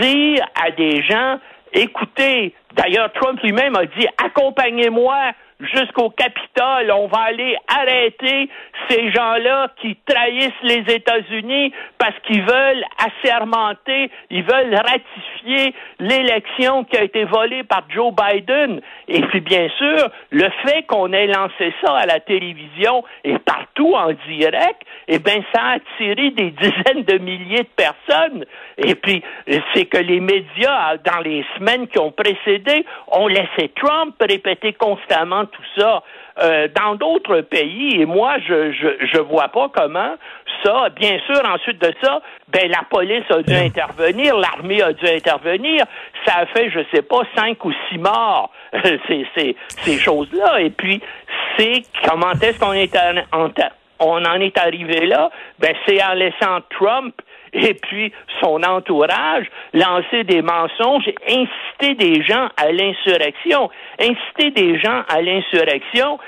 dire 0.01 0.45
à 0.61 0.71
des 0.71 1.01
gens, 1.03 1.39
écoutez, 1.75 2.53
d'ailleurs 2.73 3.11
Trump 3.13 3.39
lui-même 3.43 3.75
a 3.75 3.85
dit, 3.85 4.07
accompagnez-moi 4.17 5.31
jusqu'au 5.59 6.09
Capitole. 6.09 6.91
On 6.91 7.07
va 7.07 7.19
aller 7.19 7.55
arrêter 7.67 8.49
ces 8.89 9.11
gens-là 9.11 9.69
qui 9.81 9.97
trahissent 10.05 10.51
les 10.63 10.83
États-Unis 10.93 11.73
parce 11.97 12.15
qu'ils 12.25 12.43
veulent 12.43 12.83
assermenter, 12.97 14.11
ils 14.29 14.43
veulent 14.43 14.75
ratifier 14.75 15.73
l'élection 15.99 16.83
qui 16.83 16.97
a 16.97 17.03
été 17.03 17.23
volée 17.25 17.63
par 17.63 17.83
Joe 17.89 18.13
Biden. 18.13 18.81
Et 19.07 19.21
puis, 19.21 19.39
bien 19.39 19.69
sûr, 19.77 20.09
le 20.31 20.49
fait 20.65 20.83
qu'on 20.83 21.13
ait 21.13 21.27
lancé 21.27 21.73
ça 21.83 21.95
à 21.95 22.05
la 22.05 22.19
télévision 22.19 23.03
et 23.23 23.37
partout 23.39 23.93
en 23.95 24.11
direct, 24.27 24.81
eh 25.07 25.19
bien, 25.19 25.41
ça 25.53 25.61
a 25.61 25.71
attiré 25.75 26.31
des 26.31 26.51
dizaines 26.51 27.03
de 27.03 27.17
milliers 27.17 27.63
de 27.63 27.69
personnes. 27.75 28.45
Et 28.77 28.95
puis, 28.95 29.23
c'est 29.73 29.85
que 29.85 29.97
les 29.97 30.19
médias, 30.19 30.97
dans 30.97 31.19
les 31.19 31.45
semaines 31.57 31.87
qui 31.87 31.99
ont 31.99 32.11
précédé, 32.11 32.85
ont 33.07 33.27
laissé 33.27 33.71
Trump 33.75 34.15
répéter 34.19 34.73
constamment 34.73 35.44
tout 35.45 35.63
ça. 35.77 36.03
Euh, 36.41 36.67
dans 36.75 36.95
d'autres 36.95 37.41
pays, 37.41 38.01
et 38.01 38.05
moi, 38.05 38.37
je, 38.39 38.71
je, 38.73 39.05
je 39.05 39.19
vois 39.19 39.47
pas 39.47 39.69
comment 39.73 40.15
ça, 40.63 40.89
bien 40.89 41.17
sûr, 41.25 41.41
ensuite 41.47 41.79
de 41.79 41.93
ça, 42.01 42.21
ben 42.49 42.69
la 42.69 42.83
police 42.89 43.23
a 43.29 43.41
dû 43.41 43.53
intervenir, 43.53 44.35
l'armée 44.37 44.81
a 44.81 44.93
dû 44.93 45.07
intervenir, 45.07 45.85
ça 46.25 46.39
a 46.39 46.45
fait, 46.47 46.69
je 46.71 46.79
sais 46.93 47.03
pas, 47.03 47.21
cinq 47.35 47.63
ou 47.65 47.71
six 47.89 47.97
morts, 47.97 48.51
ces 49.07 49.97
choses-là, 49.97 50.61
et 50.61 50.71
puis 50.71 51.01
c'est 51.57 51.83
comment 52.07 52.31
est-ce 52.33 52.59
qu'on 52.59 52.73
est 52.73 52.95
en, 52.97 53.49
on 53.99 54.25
en 54.25 54.39
est 54.41 54.57
arrivé 54.57 55.05
là? 55.05 55.29
Ben 55.59 55.73
c'est 55.85 56.03
en 56.03 56.13
laissant 56.13 56.59
Trump 56.69 57.15
et 57.55 57.73
puis 57.73 58.11
son 58.41 58.61
entourage 58.63 59.45
lancer 59.73 60.23
des 60.25 60.41
mensonges 60.41 61.09
inciter 61.27 61.95
des 61.95 62.21
gens 62.23 62.49
à 62.57 62.71
l'insurrection. 62.71 63.69
Inciter 63.99 64.51
des 64.51 64.77
gens 64.79 65.03
à 65.07 65.21
l'insurrection, 65.21 66.19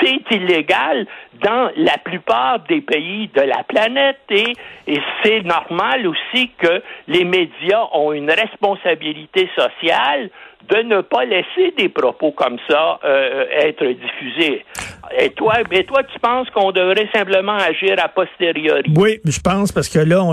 c'est 0.00 0.20
illégal 0.32 1.06
dans 1.34 1.70
la 1.76 1.98
plupart 1.98 2.60
des 2.68 2.80
pays 2.80 3.28
de 3.34 3.42
la 3.42 3.62
planète 3.62 4.20
et, 4.30 4.52
et 4.86 5.00
c'est 5.22 5.42
normal 5.42 6.06
aussi 6.06 6.50
que 6.58 6.82
les 7.08 7.24
médias 7.24 7.86
ont 7.92 8.12
une 8.12 8.30
responsabilité 8.30 9.48
sociale 9.56 10.30
de 10.70 10.82
ne 10.82 11.00
pas 11.00 11.24
laisser 11.24 11.72
des 11.76 11.88
propos 11.88 12.32
comme 12.32 12.58
ça 12.68 12.98
euh, 13.04 13.44
être 13.50 13.84
diffusés. 13.84 14.64
Et 15.18 15.30
toi, 15.30 15.54
mais 15.70 15.84
toi, 15.84 16.02
tu 16.04 16.18
penses 16.20 16.48
qu'on 16.50 16.72
devrait 16.72 17.08
simplement 17.14 17.56
agir 17.56 17.96
a 18.02 18.08
posteriori? 18.08 18.90
Oui, 18.96 19.20
je 19.24 19.40
pense 19.40 19.72
parce 19.72 19.88
que 19.88 19.98
là, 19.98 20.22
on, 20.24 20.32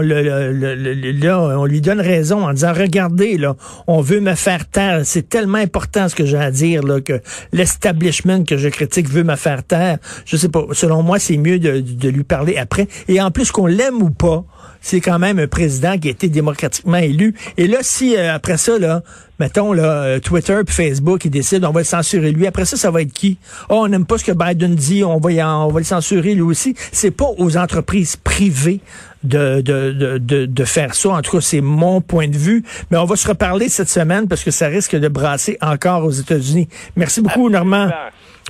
lui 1.66 1.82
donne 1.82 2.00
raison 2.00 2.48
en 2.48 2.54
disant, 2.54 2.74
regardez, 2.74 3.38
là, 3.38 3.56
on 3.88 4.02
veut 4.02 4.22
me 4.22 4.36
faire 4.36 4.70
taire. 4.70 5.02
C'est 5.04 5.28
tellement 5.28 5.58
important 5.58 6.08
ce 6.08 6.16
que 6.16 6.26
j'ai 6.26 6.38
à 6.38 6.52
dire, 6.52 6.84
là, 6.84 7.02
que 7.02 7.20
l'establishment 7.52 8.46
que 8.46 8.58
je 8.58 8.70
critique 8.70 9.10
veut 9.10 9.24
me 9.24 9.36
faire 9.36 9.66
taire. 9.66 9.98
Je 10.26 10.38
sais 10.38 10.50
pas. 10.50 10.64
Selon 10.72 11.04
moi, 11.04 11.20
c'est 11.20 11.38
mieux 11.38 11.60
de, 11.60 11.82
de 11.82 12.10
lui 12.10 12.24
parler 12.24 12.58
après. 12.58 12.88
Et 13.08 13.22
en 13.22 13.32
plus, 13.32 13.52
qu'on 13.52 13.66
l'aime 13.66 14.02
ou 14.02 14.12
pas, 14.12 14.44
c'est 14.82 15.02
quand 15.02 15.20
même 15.20 15.40
un 15.40 15.48
président 15.48 15.98
qui 15.98 16.08
a 16.08 16.12
été 16.12 16.30
démocratiquement 16.30 16.98
élu. 16.98 17.36
Et 17.58 17.68
là, 17.68 17.80
si 17.82 18.16
euh, 18.16 18.34
après 18.34 18.58
ça, 18.58 18.78
là, 18.80 19.02
mettons 19.40 19.74
là, 19.74 20.04
euh, 20.04 20.20
Twitter 20.20 20.58
puis 20.66 20.76
Facebook, 20.76 21.26
ils 21.26 21.32
décident 21.32 21.70
on 21.70 21.74
va 21.74 21.82
le 21.82 21.86
censurer 21.86 22.32
lui. 22.32 22.48
Après 22.48 22.66
ça, 22.66 22.78
ça 22.78 22.92
va 22.92 23.02
être 23.02 23.14
qui? 23.14 23.38
Oh, 23.70 23.82
on 23.84 23.88
n'aime 23.88 24.06
pas 24.06 24.18
ce 24.18 24.24
que 24.24 24.32
Biden 24.32 24.76
dit, 24.76 25.04
on 25.04 25.20
va 25.20 25.30
on 25.58 25.70
va 25.70 25.80
le 25.80 25.86
censurer 25.86 26.34
lui 26.36 26.42
aussi. 26.42 26.76
C'est 26.92 27.12
pas 27.12 27.28
aux 27.38 27.58
entreprises 27.58 28.16
privées 28.16 28.82
de, 29.24 29.62
de, 29.62 30.18
de, 30.18 30.46
de, 30.46 30.64
faire 30.64 30.96
ça. 30.96 31.10
En 31.10 31.22
tout 31.22 31.32
cas, 31.32 31.42
c'est 31.42 31.62
mon 31.62 32.02
point 32.02 32.28
de 32.28 32.38
vue. 32.38 32.64
Mais 32.90 32.98
on 32.98 33.06
va 33.06 33.16
se 33.16 33.28
reparler 33.28 33.70
cette 33.70 33.90
semaine 33.90 34.28
parce 34.28 34.44
que 34.44 34.52
ça 34.52 34.68
risque 34.68 34.96
de 34.96 35.08
brasser 35.08 35.58
encore 35.62 36.06
aux 36.06 36.12
États-Unis. 36.12 36.70
Merci 36.96 37.22
beaucoup, 37.22 37.50
Normand. 37.50 37.90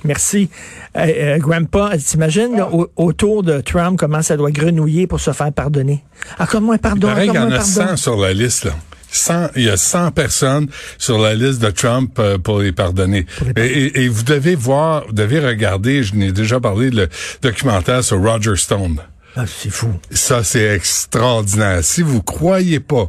Merci. 0.04 0.48
Euh, 0.96 1.00
euh, 1.00 1.38
Grandpa, 1.38 1.92
t'imagines 1.98 2.64
autour 2.96 3.42
de 3.42 3.60
Trump 3.60 3.98
comment 3.98 4.22
ça 4.22 4.36
doit 4.36 4.50
grenouiller 4.50 5.06
pour 5.06 5.20
se 5.20 5.32
faire 5.32 5.52
pardonner? 5.52 6.04
Ah, 6.38 6.46
comment 6.46 6.76
pardon? 6.78 7.08
Il 7.18 7.26
y 7.26 7.38
en 7.38 7.50
a 7.50 7.60
100 7.60 7.96
sur 7.96 8.16
la 8.16 8.32
liste, 8.32 8.64
là. 8.64 8.72
100, 9.10 9.50
il 9.56 9.64
y 9.64 9.68
a 9.68 9.76
100 9.76 10.12
personnes 10.12 10.68
sur 10.98 11.18
la 11.18 11.34
liste 11.34 11.60
de 11.60 11.70
Trump 11.70 12.18
euh, 12.18 12.38
pour 12.38 12.60
les 12.60 12.72
pardonner. 12.72 13.26
Et, 13.56 14.08
vous 14.08 14.22
devez 14.22 14.54
voir, 14.54 15.04
vous 15.06 15.12
devez 15.12 15.40
regarder, 15.40 16.02
je 16.02 16.14
n'ai 16.14 16.32
déjà 16.32 16.60
parlé, 16.60 16.90
le 16.90 17.08
documentaire 17.42 18.02
sur 18.04 18.20
Roger 18.22 18.56
Stone. 18.56 19.00
Ah, 19.36 19.44
c'est 19.46 19.70
fou. 19.70 19.88
Ça, 20.10 20.42
c'est 20.42 20.74
extraordinaire. 20.74 21.84
Si 21.84 22.02
vous 22.02 22.20
croyez 22.20 22.80
pas 22.80 23.08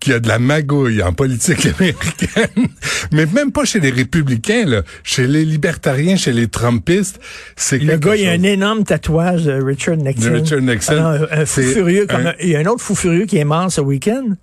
qu'il 0.00 0.12
y 0.12 0.16
a 0.16 0.18
de 0.18 0.26
la 0.26 0.40
magouille 0.40 1.02
en 1.02 1.12
politique 1.12 1.66
américaine, 1.78 2.68
mais 3.12 3.26
même 3.26 3.52
pas 3.52 3.64
chez 3.64 3.78
les 3.78 3.90
républicains, 3.90 4.64
là, 4.64 4.82
chez 5.04 5.28
les 5.28 5.44
libertariens, 5.44 6.16
chez 6.16 6.32
les 6.32 6.48
trumpistes, 6.48 7.20
c'est 7.54 7.78
Le 7.78 7.98
gars, 7.98 8.16
il 8.16 8.26
a 8.26 8.32
un 8.32 8.42
énorme 8.42 8.82
tatouage 8.82 9.44
de 9.44 9.52
Richard 9.52 9.98
Nixon. 9.98 10.32
Richard 10.32 10.60
Nixon. 10.62 10.94
Ah 10.96 11.40
un 11.40 11.46
fou 11.46 11.62
furieux. 11.62 12.06
Comme 12.08 12.32
il 12.40 12.48
y 12.48 12.56
a 12.56 12.60
un 12.60 12.66
autre 12.66 12.82
fou 12.82 12.96
furieux 12.96 13.26
qui 13.26 13.36
est 13.36 13.44
mort 13.44 13.70
ce 13.70 13.80
week-end. 13.80 14.34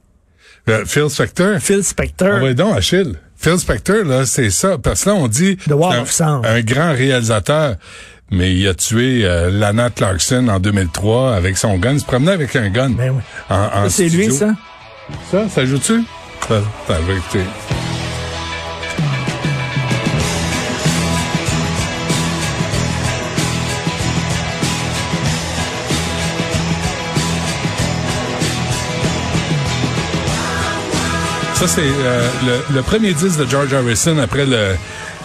Euh, 0.70 0.86
Phil 0.86 1.10
Spector. 1.10 1.60
Phil 1.60 1.84
Spector. 1.84 2.36
Ah 2.40 2.44
ouais, 2.44 2.54
donc, 2.54 2.76
Achille. 2.76 3.16
Phil 3.38 3.58
Spector, 3.60 4.04
là, 4.04 4.26
c'est 4.26 4.50
ça. 4.50 4.78
Parce 4.78 5.04
que 5.04 5.10
là, 5.10 5.16
on 5.16 5.28
dit... 5.28 5.58
The 5.58 5.72
Wall 5.72 6.00
of 6.00 6.12
Sound. 6.12 6.46
Un 6.46 6.62
grand 6.62 6.92
réalisateur 6.92 7.76
mais 8.32 8.54
il 8.54 8.68
a 8.68 8.74
tué 8.74 9.22
euh, 9.24 9.50
Lana 9.50 9.90
Clarkson 9.90 10.48
en 10.50 10.60
2003 10.60 11.36
avec 11.36 11.58
son 11.58 11.78
gun. 11.78 11.94
Il 11.94 12.00
se 12.00 12.06
promenait 12.06 12.34
avec 12.34 12.56
un 12.56 12.70
gun. 12.70 12.90
Ben 12.90 13.12
oui. 13.12 13.22
en, 13.50 13.90
c'est 13.90 14.10
lui, 14.10 14.32
ça? 14.32 14.54
Ça, 15.32 15.48
ça 15.48 15.66
joue-tu? 15.66 16.04
Ça, 16.48 16.62
ça 16.88 17.77
Ça, 31.58 31.68
c'est 31.68 31.82
euh, 31.82 32.30
le, 32.46 32.76
le, 32.76 32.82
premier 32.84 33.14
disque 33.14 33.40
de 33.40 33.46
George 33.50 33.74
Harrison 33.74 34.20
après 34.20 34.46
le, 34.46 34.76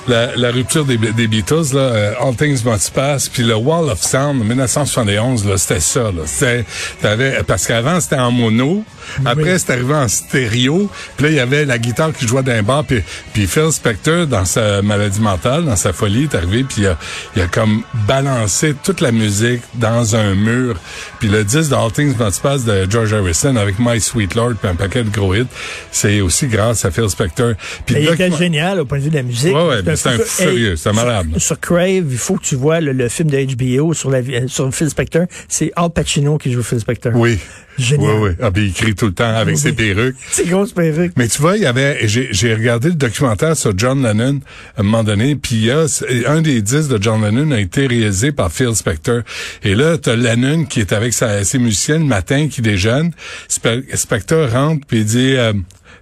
la, 0.08 0.36
la 0.36 0.50
rupture 0.50 0.84
des, 0.84 0.96
des, 0.96 1.26
Beatles, 1.26 1.74
là, 1.74 1.80
euh, 1.80 2.14
All 2.20 2.34
Things 2.34 2.64
Must 2.64 2.92
Pass, 2.92 3.28
puis 3.28 3.42
le 3.42 3.54
Wall 3.54 3.90
of 3.90 4.00
Sound 4.00 4.40
en 4.40 4.44
1971, 4.44 5.46
là, 5.46 5.56
c'était 5.56 5.80
ça. 5.80 6.04
Là. 6.04 6.22
C'était, 6.26 6.64
t'avais, 7.00 7.42
parce 7.46 7.66
qu'avant, 7.66 8.00
c'était 8.00 8.16
en 8.16 8.30
mono. 8.30 8.84
Après, 9.24 9.58
c'était 9.58 9.74
arrivé 9.74 9.94
en 9.94 10.08
stéréo. 10.08 10.88
Puis 11.16 11.26
là, 11.26 11.30
il 11.30 11.36
y 11.36 11.40
avait 11.40 11.64
la 11.64 11.78
guitare 11.78 12.12
qui 12.12 12.26
jouait 12.26 12.42
d'un 12.42 12.62
bar. 12.62 12.84
Puis, 12.84 13.02
puis 13.32 13.46
Phil 13.46 13.70
Spector, 13.72 14.26
dans 14.26 14.44
sa 14.44 14.82
maladie 14.82 15.20
mentale, 15.20 15.64
dans 15.64 15.76
sa 15.76 15.92
folie, 15.92 16.24
est 16.24 16.34
arrivé. 16.34 16.64
Puis 16.64 16.82
il 16.82 16.86
a, 16.86 16.98
il 17.36 17.42
a 17.42 17.46
comme 17.46 17.82
balancé 18.06 18.74
toute 18.82 19.00
la 19.00 19.12
musique 19.12 19.62
dans 19.74 20.16
un 20.16 20.34
mur. 20.34 20.76
Puis 21.18 21.28
le 21.28 21.44
disque 21.44 21.70
de 21.70 21.74
All 21.74 21.92
Things 21.92 22.14
Must 22.18 22.42
Pass 22.42 22.64
de 22.64 22.88
George 22.90 23.12
Harrison 23.12 23.56
avec 23.56 23.76
My 23.78 24.00
Sweet 24.00 24.34
Lord 24.34 24.54
puis 24.60 24.70
un 24.70 24.74
paquet 24.74 25.04
de 25.04 25.10
gros 25.10 25.34
hits, 25.34 25.46
c'est 25.90 26.20
aussi 26.20 26.46
grâce 26.46 26.84
à 26.84 26.90
Phil 26.90 27.08
Spector. 27.08 27.54
Puis 27.86 27.96
il 27.98 28.08
était 28.08 28.30
génial 28.30 28.80
au 28.80 28.84
point 28.84 28.98
de 28.98 29.04
vue 29.04 29.10
de 29.10 29.16
la 29.16 29.22
musique. 29.22 29.54
Ouais, 29.54 29.82
c'est 29.96 30.08
un 30.08 30.18
fou 30.18 30.42
furieux, 30.42 30.76
c'est 30.76 30.92
malade. 30.92 31.26
Sur, 31.38 31.58
Crave, 31.60 32.06
il 32.10 32.18
faut 32.18 32.36
que 32.36 32.44
tu 32.44 32.56
vois 32.56 32.80
le, 32.80 33.08
film 33.08 33.30
de 33.30 33.54
HBO 33.54 33.94
sur, 33.94 34.10
la, 34.10 34.20
sur 34.48 34.72
Phil 34.74 34.90
Spector. 34.90 35.26
C'est 35.48 35.72
Al 35.76 35.90
Pacino 35.90 36.38
qui 36.38 36.52
joue 36.52 36.62
Phil 36.62 36.80
Spector. 36.80 37.12
Oui. 37.14 37.38
Génial. 37.78 38.18
Oui, 38.18 38.28
oui. 38.28 38.36
Ah, 38.42 38.50
il 38.54 38.72
crie 38.72 38.94
tout 38.94 39.06
le 39.06 39.14
temps 39.14 39.34
avec 39.34 39.56
ses 39.56 39.72
perruques. 39.72 40.16
Ses 40.30 40.44
grosses 40.44 40.72
perruques. 40.72 41.12
Mais 41.16 41.28
tu 41.28 41.40
vois, 41.40 41.56
il 41.56 41.62
y 41.62 41.66
avait, 41.66 42.00
j'ai 42.06 42.54
regardé 42.54 42.88
le 42.88 42.94
documentaire 42.94 43.56
sur 43.56 43.76
John 43.76 44.02
Lennon 44.02 44.40
à 44.76 44.80
un 44.80 44.82
moment 44.82 45.02
donné, 45.02 45.36
puis 45.36 45.70
un 45.70 46.42
des 46.42 46.60
disques 46.60 46.90
de 46.90 47.02
John 47.02 47.22
Lennon 47.22 47.50
a 47.50 47.60
été 47.60 47.86
réalisé 47.86 48.32
par 48.32 48.52
Phil 48.52 48.74
Spector. 48.74 49.22
Et 49.62 49.74
là, 49.74 49.96
t'as 49.96 50.16
Lennon 50.16 50.64
qui 50.64 50.80
est 50.80 50.92
avec 50.92 51.12
sa, 51.14 51.44
ses 51.44 51.58
musiciens 51.58 51.98
le 51.98 52.04
matin, 52.04 52.48
qui 52.48 52.60
déjeune. 52.60 53.12
Spector 53.48 54.50
rentre, 54.50 54.86
puis 54.86 54.98
il 54.98 55.04
dit, 55.04 55.36
euh, 55.36 55.52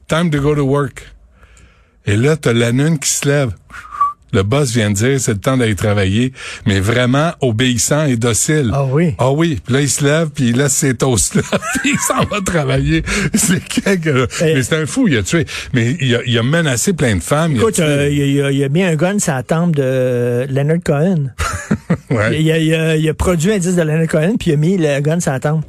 time 0.08 0.30
to 0.30 0.40
go 0.40 0.54
to 0.54 0.62
work. 0.62 1.06
Et 2.06 2.16
là, 2.16 2.36
t'as 2.36 2.52
Lennon 2.52 2.96
qui 2.96 3.08
se 3.10 3.28
lève. 3.28 3.50
Le 4.32 4.44
boss 4.44 4.70
vient 4.72 4.90
de 4.90 4.94
dire, 4.94 5.20
c'est 5.20 5.32
le 5.32 5.40
temps 5.40 5.56
d'aller 5.56 5.74
travailler, 5.74 6.32
mais 6.64 6.78
vraiment 6.78 7.32
obéissant 7.40 8.04
et 8.04 8.14
docile. 8.16 8.70
Ah 8.72 8.84
oui? 8.84 9.16
Ah 9.18 9.32
oui. 9.32 9.58
Puis 9.64 9.74
là, 9.74 9.80
il 9.80 9.90
se 9.90 10.04
lève, 10.04 10.28
puis 10.32 10.50
il 10.50 10.56
laisse 10.56 10.72
ses 10.72 10.94
toasts 10.94 11.34
là, 11.34 11.42
puis 11.82 11.90
il 11.94 11.98
s'en 11.98 12.22
va 12.26 12.40
travailler. 12.40 13.02
C'est 13.34 13.60
quelque... 13.64 14.28
Eh. 14.40 14.54
Mais 14.54 14.62
c'est 14.62 14.76
un 14.80 14.86
fou, 14.86 15.08
il 15.08 15.16
a 15.16 15.24
tué. 15.24 15.46
Mais 15.72 15.96
il 16.00 16.14
a, 16.14 16.20
il 16.24 16.38
a 16.38 16.44
menacé 16.44 16.92
plein 16.92 17.16
de 17.16 17.22
femmes. 17.22 17.52
il 17.52 17.58
a 17.58 17.62
Écoute, 17.62 17.74
tué- 17.74 17.82
euh, 17.82 18.08
il 18.08 18.40
a- 18.44 18.50
il 18.52 18.58
y 18.58 18.62
a- 18.64 18.68
bien 18.68 18.90
un 18.90 18.94
gun 18.94 19.18
sur 19.18 19.32
la 19.34 19.42
tempe 19.42 19.74
de 19.74 20.46
Leonard 20.48 20.78
Cohen. 20.84 21.32
Ouais. 22.10 22.40
Il 22.40 23.08
a 23.08 23.14
produit 23.14 23.52
un 23.52 23.58
disque 23.58 23.76
de 23.76 23.82
Leonard 23.82 24.06
Cohen, 24.06 24.34
puis 24.38 24.50
il 24.50 24.54
a 24.54 24.56
mis 24.56 24.76
le 24.76 25.00
gun 25.00 25.18
sur 25.20 25.32
la 25.32 25.40
tempe. 25.40 25.68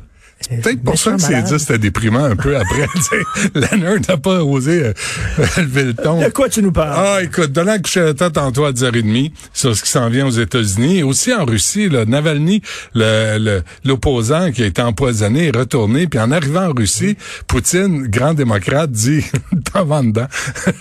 Peut-être 0.50 0.84
pour 0.84 0.98
ça 0.98 1.12
que 1.14 1.22
c'est 1.22 1.42
dit, 1.44 1.60
c'était 1.60 1.78
déprimant 1.78 2.24
un 2.26 2.36
peu 2.36 2.58
après. 2.58 2.88
Leonard 3.56 4.00
n'a 4.08 4.18
pas 4.18 4.44
osé 4.44 4.84
euh, 4.84 4.94
lever 5.58 5.84
le 5.86 5.94
ton. 5.94 6.22
De 6.22 6.30
quoi 6.30 6.50
tu 6.50 6.62
nous 6.62 6.72
parles? 6.72 6.94
Ah, 6.96 7.24
écoute, 7.24 7.52
donnant 7.52 7.78
que 7.78 7.88
je 7.88 8.00
suis 8.00 8.16
tantôt 8.16 8.66
à 8.66 8.72
10h30 8.72 9.32
sur 9.54 9.76
ce 9.76 9.82
qui 9.84 9.90
s'en 9.90 10.10
vient 10.10 10.26
aux 10.28 10.32
États-Unis 10.32 11.00
et 11.00 11.04
aussi 11.04 11.34
en 11.34 11.46
Russie, 11.46 11.90
là, 11.90 12.06
Navalny, 12.06 12.62
le- 12.94 13.38
le- 13.38 13.62
l'opposant 13.86 14.52
qui 14.52 14.64
a 14.64 14.66
été 14.66 14.82
empoisonné, 14.82 15.48
est 15.48 15.56
retourné. 15.56 16.08
Puis 16.08 16.20
en 16.20 16.32
arrivant 16.32 16.70
en 16.70 16.74
Russie, 16.74 17.18
Poutine, 17.48 18.08
grand 18.08 18.34
démocrate, 18.34 18.92
dit 18.92 19.24
t'en 19.74 19.86
vas 19.86 20.02
dedans, 20.02 20.28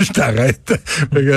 je 0.00 0.10
t'arrête. 0.12 0.72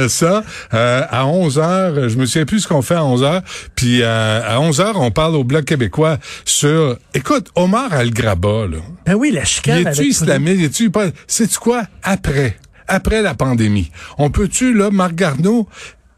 Ça, 0.10 0.44
euh, 0.74 1.01
à 1.10 1.25
11h, 1.25 2.10
je 2.10 2.18
me 2.18 2.25
souviens 2.25 2.46
plus 2.46 2.62
ce 2.62 2.68
qu'on 2.68 2.82
fait 2.82 2.96
à 2.96 3.01
11h. 3.01 3.42
Puis 3.75 4.01
euh, 4.01 4.42
à 4.44 4.60
11h, 4.60 4.94
on 4.96 5.12
parle 5.12 5.36
au 5.36 5.44
Bloc 5.44 5.65
québécois 5.65 6.18
sur, 6.46 6.98
écoute, 7.13 7.48
Omar 7.56 7.94
Al-Graba, 8.13 8.67
là. 8.67 8.77
Ben 9.05 9.15
oui, 9.15 9.32
la 9.32 9.43
chicane. 9.43 9.91
Islamique? 10.00 10.55
Il 10.58 10.65
est-tu 10.65 10.89
pas... 10.91 11.08
Sais-tu 11.27 11.58
quoi? 11.58 11.84
Après. 12.03 12.58
Après 12.88 13.22
la 13.22 13.34
pandémie. 13.34 13.91
On 14.17 14.29
peut-tu, 14.29 14.74
là, 14.74 14.91
Marc 14.91 15.15
Garneau, 15.15 15.67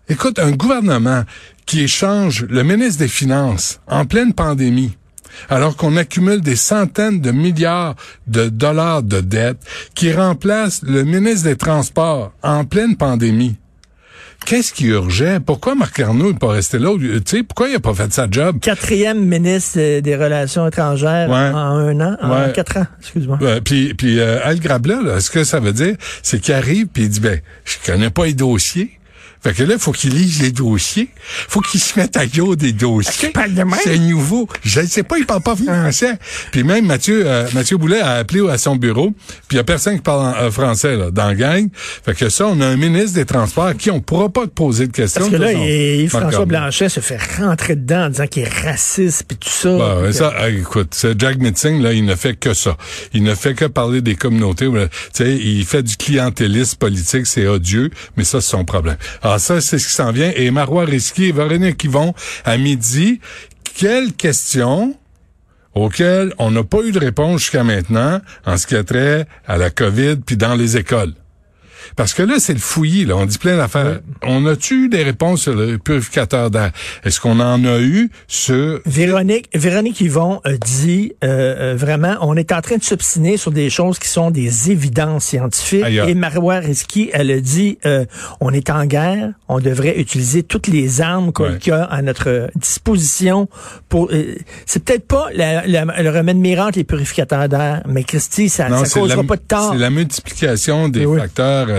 écoute, 0.10 0.40
un 0.40 0.52
gouvernement 0.52 1.24
qui 1.66 1.82
échange 1.82 2.46
le 2.50 2.64
ministre 2.64 3.00
des 3.00 3.08
Finances 3.08 3.80
en 3.88 4.06
pleine 4.06 4.34
pandémie, 4.34 4.98
alors 5.50 5.78
qu'on 5.78 5.96
accumule 5.96 6.42
des 6.42 6.56
centaines 6.56 7.22
de 7.22 7.32
milliards 7.32 7.96
de 8.28 8.50
dollars 8.50 9.04
de 9.04 9.22
dettes, 9.22 9.64
qui 9.94 10.12
remplace 10.12 10.82
le 10.84 11.04
ministre 11.04 11.46
des 11.46 11.56
Transports 11.56 12.34
en 12.44 12.66
pleine 12.66 12.98
pandémie. 12.98 13.56
Qu'est-ce 14.46 14.72
qui 14.74 14.86
urgeait? 14.86 15.40
Pourquoi 15.40 15.74
Marc 15.74 15.98
Garneau 15.98 16.32
n'est 16.32 16.38
pas 16.38 16.50
resté 16.52 16.78
là? 16.78 16.96
Tu 17.00 17.20
sais, 17.26 17.42
pourquoi 17.44 17.68
il 17.70 17.76
a 17.76 17.80
pas 17.80 17.96
fait 17.96 18.14
sa 18.14 18.28
job? 18.30 18.60
Quatrième 18.62 19.26
ministre 19.26 19.80
euh, 19.80 20.02
des 20.02 20.16
Relations 20.16 20.68
étrangères 20.68 21.28
Ouais. 21.30 21.36
en 21.36 21.56
un 21.56 22.00
an, 22.00 22.16
en 22.22 22.30
Ouais. 22.30 22.54
quatre 22.54 22.78
ans, 22.78 22.86
excuse-moi. 23.00 23.40
Ouais, 23.42 23.60
puis 23.62 23.96
puis 23.96 24.20
euh, 24.20 24.40
Al 24.44 24.60
Grabla, 24.60 25.02
là, 25.02 25.20
ce 25.20 25.32
que 25.32 25.44
ça 25.44 25.60
veut 25.60 25.74
dire, 25.74 25.96
c'est 26.22 26.40
qu'il 26.40 26.54
arrive 26.54 26.88
puis 26.88 27.04
il 27.04 27.10
dit 27.10 27.20
ben, 27.20 27.40
je 27.64 27.76
connais 27.86 28.12
pas 28.12 28.26
les 28.28 28.34
dossiers. 28.36 28.92
Fait 29.46 29.54
que 29.54 29.62
là, 29.64 29.78
faut 29.78 29.92
qu'il 29.92 30.16
lise 30.16 30.42
les 30.42 30.52
dossiers. 30.52 31.08
Faut 31.48 31.62
qu'il 31.62 31.80
se 31.80 32.00
mette 32.00 32.18
à 32.18 32.28
jour 32.28 32.58
des 32.58 32.72
dossiers. 32.74 33.30
C'est 33.84 34.00
nouveau. 34.00 34.50
Je 34.64 34.82
ne 34.82 34.88
sais 34.88 35.04
pas, 35.04 35.20
il 35.20 35.26
parle 35.28 35.44
pas 35.44 35.56
français. 35.56 36.14
Puis 36.52 36.64
même 36.64 36.88
Mathieu 36.88 37.24
euh, 37.28 37.48
Mathieu 37.54 37.78
Boulet 37.78 38.00
a 38.00 38.14
appelé 38.16 38.42
à 38.50 38.58
son 38.58 38.76
bureau, 38.76 39.12
puis 39.48 39.54
il 39.54 39.58
y 39.58 39.60
a 39.60 39.64
personne 39.64 39.96
qui 39.98 40.02
parle 40.02 40.22
en- 40.26 40.36
euh, 40.46 40.50
français 40.52 40.98
là, 40.98 41.12
dans 41.12 41.28
la 41.28 41.36
gang. 41.36 41.68
Fait 41.74 42.16
que 42.16 42.28
ça, 42.30 42.48
on 42.48 42.60
a 42.60 42.66
un 42.66 42.76
ministre 42.76 43.14
des 43.14 43.26
Transports 43.26 43.66
à 43.68 43.74
qui 43.76 43.92
on 43.92 44.02
pourra 44.02 44.30
pas 44.30 44.46
te 44.46 44.52
poser 44.52 44.88
de 44.88 44.92
questions. 44.92 45.22
Parce 45.22 45.32
que 45.32 45.38
là, 45.38 45.52
il- 45.54 46.10
François. 46.10 46.46
Blanchet 46.46 46.90
se 46.90 47.00
fait 47.00 47.20
rentrer 47.38 47.76
dedans 47.76 48.06
en 48.06 48.10
disant 48.10 48.26
qu'il 48.28 48.44
est 48.44 48.62
raciste 48.64 49.26
puis 49.28 49.38
tout 49.38 49.50
ça. 49.50 49.78
Bah, 49.78 49.98
Puis 50.04 50.14
ça, 50.16 50.34
ah, 50.38 50.50
écoute, 50.50 50.96
ce 50.96 51.14
Jack 51.18 51.38
Mitzing, 51.38 51.82
là, 51.84 51.94
il 51.94 52.04
ne 52.06 52.16
fait 52.16 52.36
que 52.36 52.56
ça. 52.56 52.78
Il 53.14 53.22
ne 53.24 53.36
fait 53.36 53.54
que 53.54 53.66
parler 53.66 54.02
des 54.02 54.16
communautés. 54.16 54.66
Tu 54.66 54.80
sais, 55.14 55.34
il 55.36 55.66
fait 55.66 55.84
du 55.84 55.98
clientélisme 55.98 56.78
politique, 56.78 57.28
c'est 57.28 57.46
odieux, 57.48 57.92
mais 58.18 58.24
ça, 58.24 58.42
c'est 58.42 58.50
son 58.52 58.66
problème. 58.66 58.98
Alors 59.22 59.35
ça, 59.40 59.62
c'est 59.62 59.80
ce 59.80 59.88
qui 59.88 59.94
s'en 59.94 60.12
vient. 60.12 60.32
Et 60.36 60.52
Marois 60.52 60.86
Risky 60.86 61.26
et 61.26 61.32
Véronique 61.32 61.84
Yvon, 61.84 62.14
à 62.44 62.58
midi, 62.58 63.20
quelle 63.76 64.14
question 64.14 64.96
auxquelles 65.74 66.34
on 66.40 66.52
n'a 66.52 66.64
pas 66.64 66.82
eu 66.84 66.92
de 66.92 67.00
réponse 67.00 67.42
jusqu'à 67.42 67.64
maintenant 67.64 68.22
en 68.46 68.58
ce 68.58 68.66
qui 68.66 68.76
a 68.76 68.84
trait 68.84 69.28
à 69.46 69.58
la 69.58 69.70
COVID 69.70 70.18
puis 70.26 70.38
dans 70.38 70.56
les 70.56 70.78
écoles? 70.78 71.14
Parce 71.96 72.14
que 72.14 72.24
là, 72.24 72.36
c'est 72.40 72.54
le 72.54 72.60
fouillis, 72.60 73.06
là. 73.06 73.16
On 73.18 73.26
dit 73.26 73.38
plein 73.38 73.58
d'affaires. 73.58 74.00
On 74.24 74.46
a-tu 74.46 74.86
eu 74.86 74.90
des 74.90 75.04
réponses 75.04 75.42
sur 75.44 75.54
le 75.56 75.78
purificateur 75.78 76.50
d'air? 76.52 76.72
Est-ce 77.04 77.20
qu'on 77.20 77.40
en 77.40 77.64
a 77.66 77.80
eu 77.80 78.10
sur 78.28 78.80
Véronique, 78.86 79.50
Véronique 79.54 80.02
Yvon 80.02 80.42
a 80.44 80.54
dit 80.54 81.14
euh, 81.24 81.74
euh, 81.74 81.76
vraiment, 81.78 82.16
on 82.22 82.36
est 82.36 82.52
en 82.52 82.62
train 82.62 82.78
de 82.78 82.84
s'obstiner 82.84 83.38
sur 83.38 83.52
des 83.52 83.70
choses 83.70 84.00
qui 84.00 84.08
sont 84.08 84.32
des 84.32 84.72
évidences 84.72 85.26
scientifiques. 85.26 85.84
Ailleurs. 85.84 86.08
Et 86.08 86.14
Marois 86.16 86.60
Risky, 86.60 87.10
elle 87.14 87.32
a 87.32 87.40
dit, 87.40 87.78
euh, 87.86 88.06
on 88.42 88.52
est 88.52 88.70
en 88.70 88.86
guerre, 88.86 89.32
on 89.48 89.60
devrait 89.60 90.00
utiliser 90.00 90.44
toutes 90.44 90.68
les 90.68 91.02
armes 91.02 91.32
qu'on 91.32 91.46
Ouais. 91.46 91.72
a 91.72 91.84
à 91.84 92.02
notre 92.02 92.50
disposition 92.56 93.48
pour. 93.90 94.10
euh, 94.12 94.36
c'est 94.66 94.84
peut-être 94.84 95.08
pas 95.08 95.28
la- 95.34 95.66
la- 95.68 95.86
le 96.02 96.10
remède 96.10 96.38
miracle 96.38 96.78
les 96.80 96.84
purificateurs 96.84 97.48
d'air, 97.50 97.82
mais 97.88 98.04
Christy, 98.04 98.50
ça, 98.50 98.68
c'est 98.86 99.00
causera 99.00 99.24
pas 99.24 99.36
de 99.36 99.42
tort. 99.42 99.72
C'est 99.74 99.80
la 99.80 99.90
multiplication 99.90 100.90
des 100.90 101.06
oui. 101.06 101.20
facteurs 101.20 101.68
euh, 101.70 101.75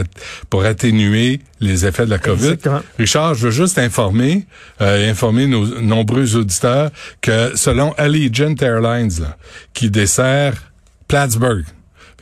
pour 0.50 0.64
atténuer 0.64 1.40
les 1.60 1.86
effets 1.86 2.04
de 2.06 2.10
la 2.10 2.18
COVID. 2.18 2.44
Exactement. 2.44 2.80
Richard, 2.98 3.34
je 3.34 3.46
veux 3.46 3.50
juste 3.52 3.78
informer, 3.78 4.46
euh, 4.80 5.10
informer 5.10 5.46
nos 5.46 5.80
nombreux 5.80 6.36
auditeurs 6.36 6.90
que 7.20 7.56
selon 7.56 7.92
Allegiant 7.98 8.54
Airlines, 8.60 9.12
là, 9.20 9.36
qui 9.74 9.90
dessert 9.90 10.54
Plattsburgh, 11.08 11.64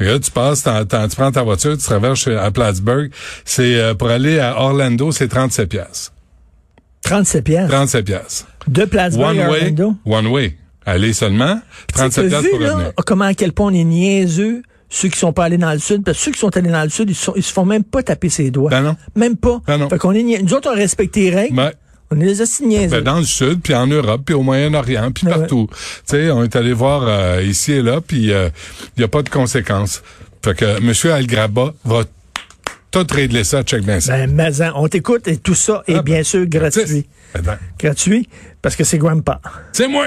là, 0.01 0.19
tu 0.19 0.31
passes, 0.31 0.63
tu 0.65 1.17
prends 1.17 1.33
ta 1.33 1.43
voiture, 1.43 1.77
tu 1.79 1.85
traverses 1.85 2.27
à 2.29 2.51
Plattsburgh, 2.51 3.11
c'est 3.45 3.77
euh, 3.77 3.95
pour 3.95 4.09
aller 4.11 4.39
à 4.39 4.59
Orlando, 4.61 5.13
c'est 5.13 5.29
37 5.29 5.69
pièces. 5.69 6.13
37 7.03 7.45
pièces 7.45 7.69
37 7.69 8.05
pièces. 8.07 8.47
de 8.67 8.85
Plattsburgh 8.87 9.29
One 9.37 9.41
à 9.41 9.51
way, 9.51 9.59
Orlando? 9.61 9.95
one 10.07 10.27
way. 10.29 10.57
Aller 10.87 11.13
seulement, 11.15 11.61
37 11.95 12.31
T'as 12.31 12.41
pièces 12.41 12.51
pour 12.51 12.61
là, 12.61 12.73
revenir. 12.75 12.93
comment 13.07 13.25
à 13.25 13.35
quel 13.35 13.53
point 13.53 13.71
on 13.71 13.75
est 13.75 13.85
niaiseux, 13.85 14.63
ceux 14.95 15.09
qui 15.09 15.19
sont 15.19 15.33
pas 15.33 15.45
allés 15.47 15.59
dans 15.59 15.73
le 15.73 15.81
sud, 15.81 16.05
parce 16.05 16.19
que 16.19 16.25
ceux 16.25 16.31
qui 16.31 16.39
sont 16.39 16.57
allés 16.57 16.71
dans 16.71 16.85
le 16.85 16.89
sud, 16.89 17.11
ils, 17.11 17.17
sont, 17.17 17.33
ils 17.35 17.43
se 17.43 17.53
font 17.53 17.65
même 17.65 17.83
pas 17.83 18.03
taper 18.05 18.29
ses 18.29 18.51
doigts. 18.53 18.71
Ben 18.71 18.81
non. 18.83 18.97
Même 19.17 19.37
pas. 19.37 19.61
Ben 19.67 19.77
non. 19.77 19.89
Fait 19.89 19.99
qu'on 19.99 20.13
est 20.13 20.23
Nous 20.23 20.55
autres, 20.55 20.71
on 20.73 20.77
respecte 20.77 21.17
les 21.17 21.31
règles. 21.31 21.57
Ben, 21.57 21.73
On 22.13 22.21
est 22.21 22.25
les 22.25 22.41
assis 22.41 22.65
niaiseux. 22.65 22.99
Ben, 22.99 23.03
dans 23.03 23.19
le 23.19 23.25
sud, 23.25 23.61
puis 23.61 23.75
en 23.75 23.89
Europe, 23.89 24.23
puis 24.25 24.37
au 24.37 24.43
Moyen-Orient, 24.43 25.11
puis 25.11 25.25
Ah 25.27 25.31
ouais. 25.31 25.39
partout. 25.41 25.69
Tu 25.73 25.77
sais, 26.05 26.31
on 26.31 26.45
est 26.45 26.55
allé 26.55 26.73
voir 26.73 27.03
euh, 27.09 27.43
ici 27.43 27.73
et 27.73 27.83
là, 27.83 28.01
puis 28.01 28.27
il 28.29 28.51
n'y 28.99 29.05
a 29.05 29.09
pas 29.09 29.23
de 29.23 29.29
conséquences. 29.31 30.03
Fait 30.45 30.55
que 30.55 30.65
M. 30.79 31.13
Algraba 31.13 31.75
va 31.85 32.05
tout 32.95 33.15
régler 33.15 33.45
ça, 33.45 33.63
check 33.63 33.85
bien 33.85 33.99
ça. 34.01 34.13
Ben, 34.17 34.31
mais 34.33 34.63
en, 34.63 34.83
on 34.85 34.89
t'écoute 34.89 35.27
et 35.29 35.37
tout 35.37 35.55
ça 35.55 35.83
est 35.89 35.95
Ah, 35.97 36.03
bien 36.03 36.17
ben, 36.19 36.25
sûr 36.25 36.47
gratuit. 36.47 37.07
Gratuit 37.79 38.29
parce 38.63 38.77
que 38.77 38.85
c'est 38.85 38.97
Grandpa. 38.99 39.41
C'est 39.73 39.89
moi! 39.89 40.07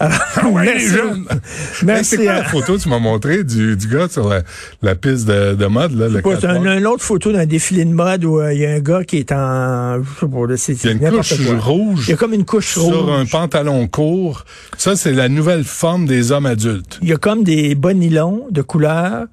Alors, 0.00 0.18
Ouais, 0.52 0.64
merci. 0.64 0.84
les 0.84 0.90
jeunes! 0.90 1.24
Hey, 1.30 1.38
Merci. 1.84 2.04
c'est 2.04 2.16
quoi 2.24 2.32
euh, 2.32 2.38
la 2.38 2.44
photo 2.44 2.76
que 2.76 2.82
tu 2.82 2.88
m'as 2.88 2.98
montré 2.98 3.44
du, 3.44 3.76
du 3.76 3.86
gars 3.88 4.08
sur 4.10 4.28
la, 4.28 4.42
la 4.82 4.94
piste 4.94 5.26
de, 5.26 5.54
de 5.54 5.66
mode, 5.66 5.92
là, 5.96 6.08
le 6.08 6.20
Ouais, 6.26 6.36
c'est 6.38 6.46
un- 6.46 6.76
une 6.78 6.86
autre 6.86 7.02
photo 7.02 7.32
d'un 7.32 7.46
défilé 7.46 7.84
de 7.84 7.92
mode 7.94 8.24
où 8.24 8.40
euh, 8.40 8.52
il 8.52 8.60
y 8.60 8.66
a 8.66 8.72
un 8.72 8.80
gars 8.80 9.04
qui 9.04 9.18
est 9.18 9.32
en. 9.32 10.02
Je 10.02 10.20
sais 10.20 10.26
pas, 10.26 10.56
c'est- 10.56 10.72
Il 10.84 11.00
y 11.02 11.06
a 11.06 11.10
une 11.10 11.16
couche 11.16 11.46
quoi. 11.46 11.58
rouge 11.58 12.04
Il 12.08 12.10
y 12.10 12.14
a 12.14 12.16
comme 12.16 12.34
une 12.34 12.44
couche 12.44 12.72
sur 12.72 13.10
un 13.10 13.20
rouge. 13.20 13.30
pantalon 13.30 13.86
court. 13.86 14.44
Ça, 14.76 14.96
c'est 14.96 15.12
la 15.12 15.28
nouvelle 15.28 15.64
forme 15.64 16.06
des 16.06 16.32
hommes 16.32 16.46
adultes. 16.46 16.98
Il 17.02 17.08
y 17.08 17.12
a 17.12 17.16
comme 17.16 17.44
des 17.44 17.74
bas 17.76 17.94
nylons 17.94 18.46
de 18.50 18.60
couleur. 18.62 19.26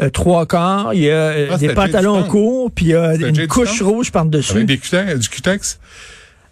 Euh, 0.00 0.10
trois 0.10 0.46
quarts, 0.46 0.94
il 0.94 1.00
y 1.02 1.10
a 1.10 1.14
euh, 1.14 1.48
Ah, 1.52 1.58
des 1.58 1.74
pantalons 1.74 2.14
Jay 2.14 2.20
du 2.22 2.26
Temps. 2.26 2.30
court, 2.32 2.70
puis 2.70 2.84
il 2.86 2.90
y 2.90 2.94
a 2.94 3.14
une 3.14 3.46
couche 3.48 3.82
rouge 3.82 4.12
par-dessus. 4.12 4.52
Avec 4.52 4.66
des 4.66 4.78
cutex, 4.78 5.18
du 5.18 5.28
cutex. 5.28 5.80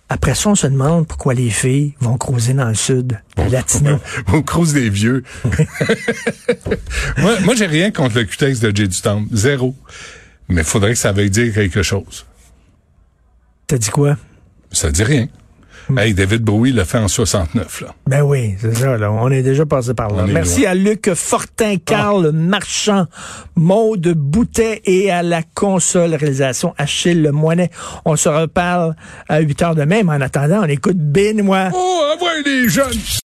Après 0.09 0.35
ça, 0.37 0.51
on 0.51 0.55
se 0.55 0.67
demande 0.69 1.09
pourquoi 1.09 1.35
les 1.35 1.51
filles 1.51 1.95
vont 1.99 2.17
creuser 2.17 2.55
dans 2.55 2.69
le 2.69 2.75
sud, 2.77 3.21
les 3.39 3.49
latinos. 3.49 4.01
On 4.33 4.41
crouse 4.41 4.73
des 4.73 4.89
vieux. 4.89 5.25
moi, 7.19 7.41
moi 7.41 7.55
j'ai 7.57 7.67
rien 7.67 7.91
contre 7.91 8.17
le 8.19 8.25
cutex 8.25 8.61
de 8.61 8.75
Jay 8.75 8.87
du 8.87 9.01
Temple. 9.01 9.29
Zéro. 9.33 9.75
Mais 10.49 10.63
faudrait 10.63 10.93
que 10.93 10.99
ça 10.99 11.11
veuille 11.11 11.31
dire 11.31 11.53
quelque 11.53 11.83
chose. 11.83 12.25
T'as 13.67 13.79
dit 13.79 13.91
quoi? 13.91 14.17
Ça 14.71 14.93
dit 14.93 15.03
rien. 15.03 15.27
Hey, 15.97 16.15
David 16.15 16.43
Bowie 16.43 16.73
l'a 16.73 16.85
fait 16.85 16.99
en 16.99 17.09
69, 17.09 17.81
là. 17.81 17.95
Ben 18.07 18.23
oui, 18.23 18.55
c'est 18.59 18.75
ça, 18.75 18.97
là. 18.97 19.11
On 19.11 19.31
est 19.31 19.43
déjà 19.43 19.65
passé 19.65 19.95
par 19.95 20.11
là. 20.11 20.25
On 20.25 20.27
Merci 20.27 20.67
à 20.67 20.75
Luc 20.75 21.13
Fortin, 21.15 21.77
Carl 21.85 22.33
Marchand, 22.33 23.07
Maude 23.55 24.13
Boutet 24.15 24.83
et 24.85 25.11
à 25.11 25.23
la 25.23 25.43
console 25.43 26.15
réalisation 26.15 26.75
Achille 26.77 27.23
Le 27.23 27.33
Moinet. 27.33 27.71
On 28.05 28.17
se 28.17 28.29
reparle 28.29 28.95
à 29.29 29.41
8 29.41 29.63
heures 29.63 29.75
demain, 29.75 30.03
mais 30.05 30.13
en 30.13 30.21
attendant, 30.21 30.63
on 30.65 30.69
écoute 30.69 30.97
Benoît. 30.99 31.71
Oh, 31.73 32.03
envoie 32.15 32.31
les 32.45 32.69
jeunes! 32.69 32.93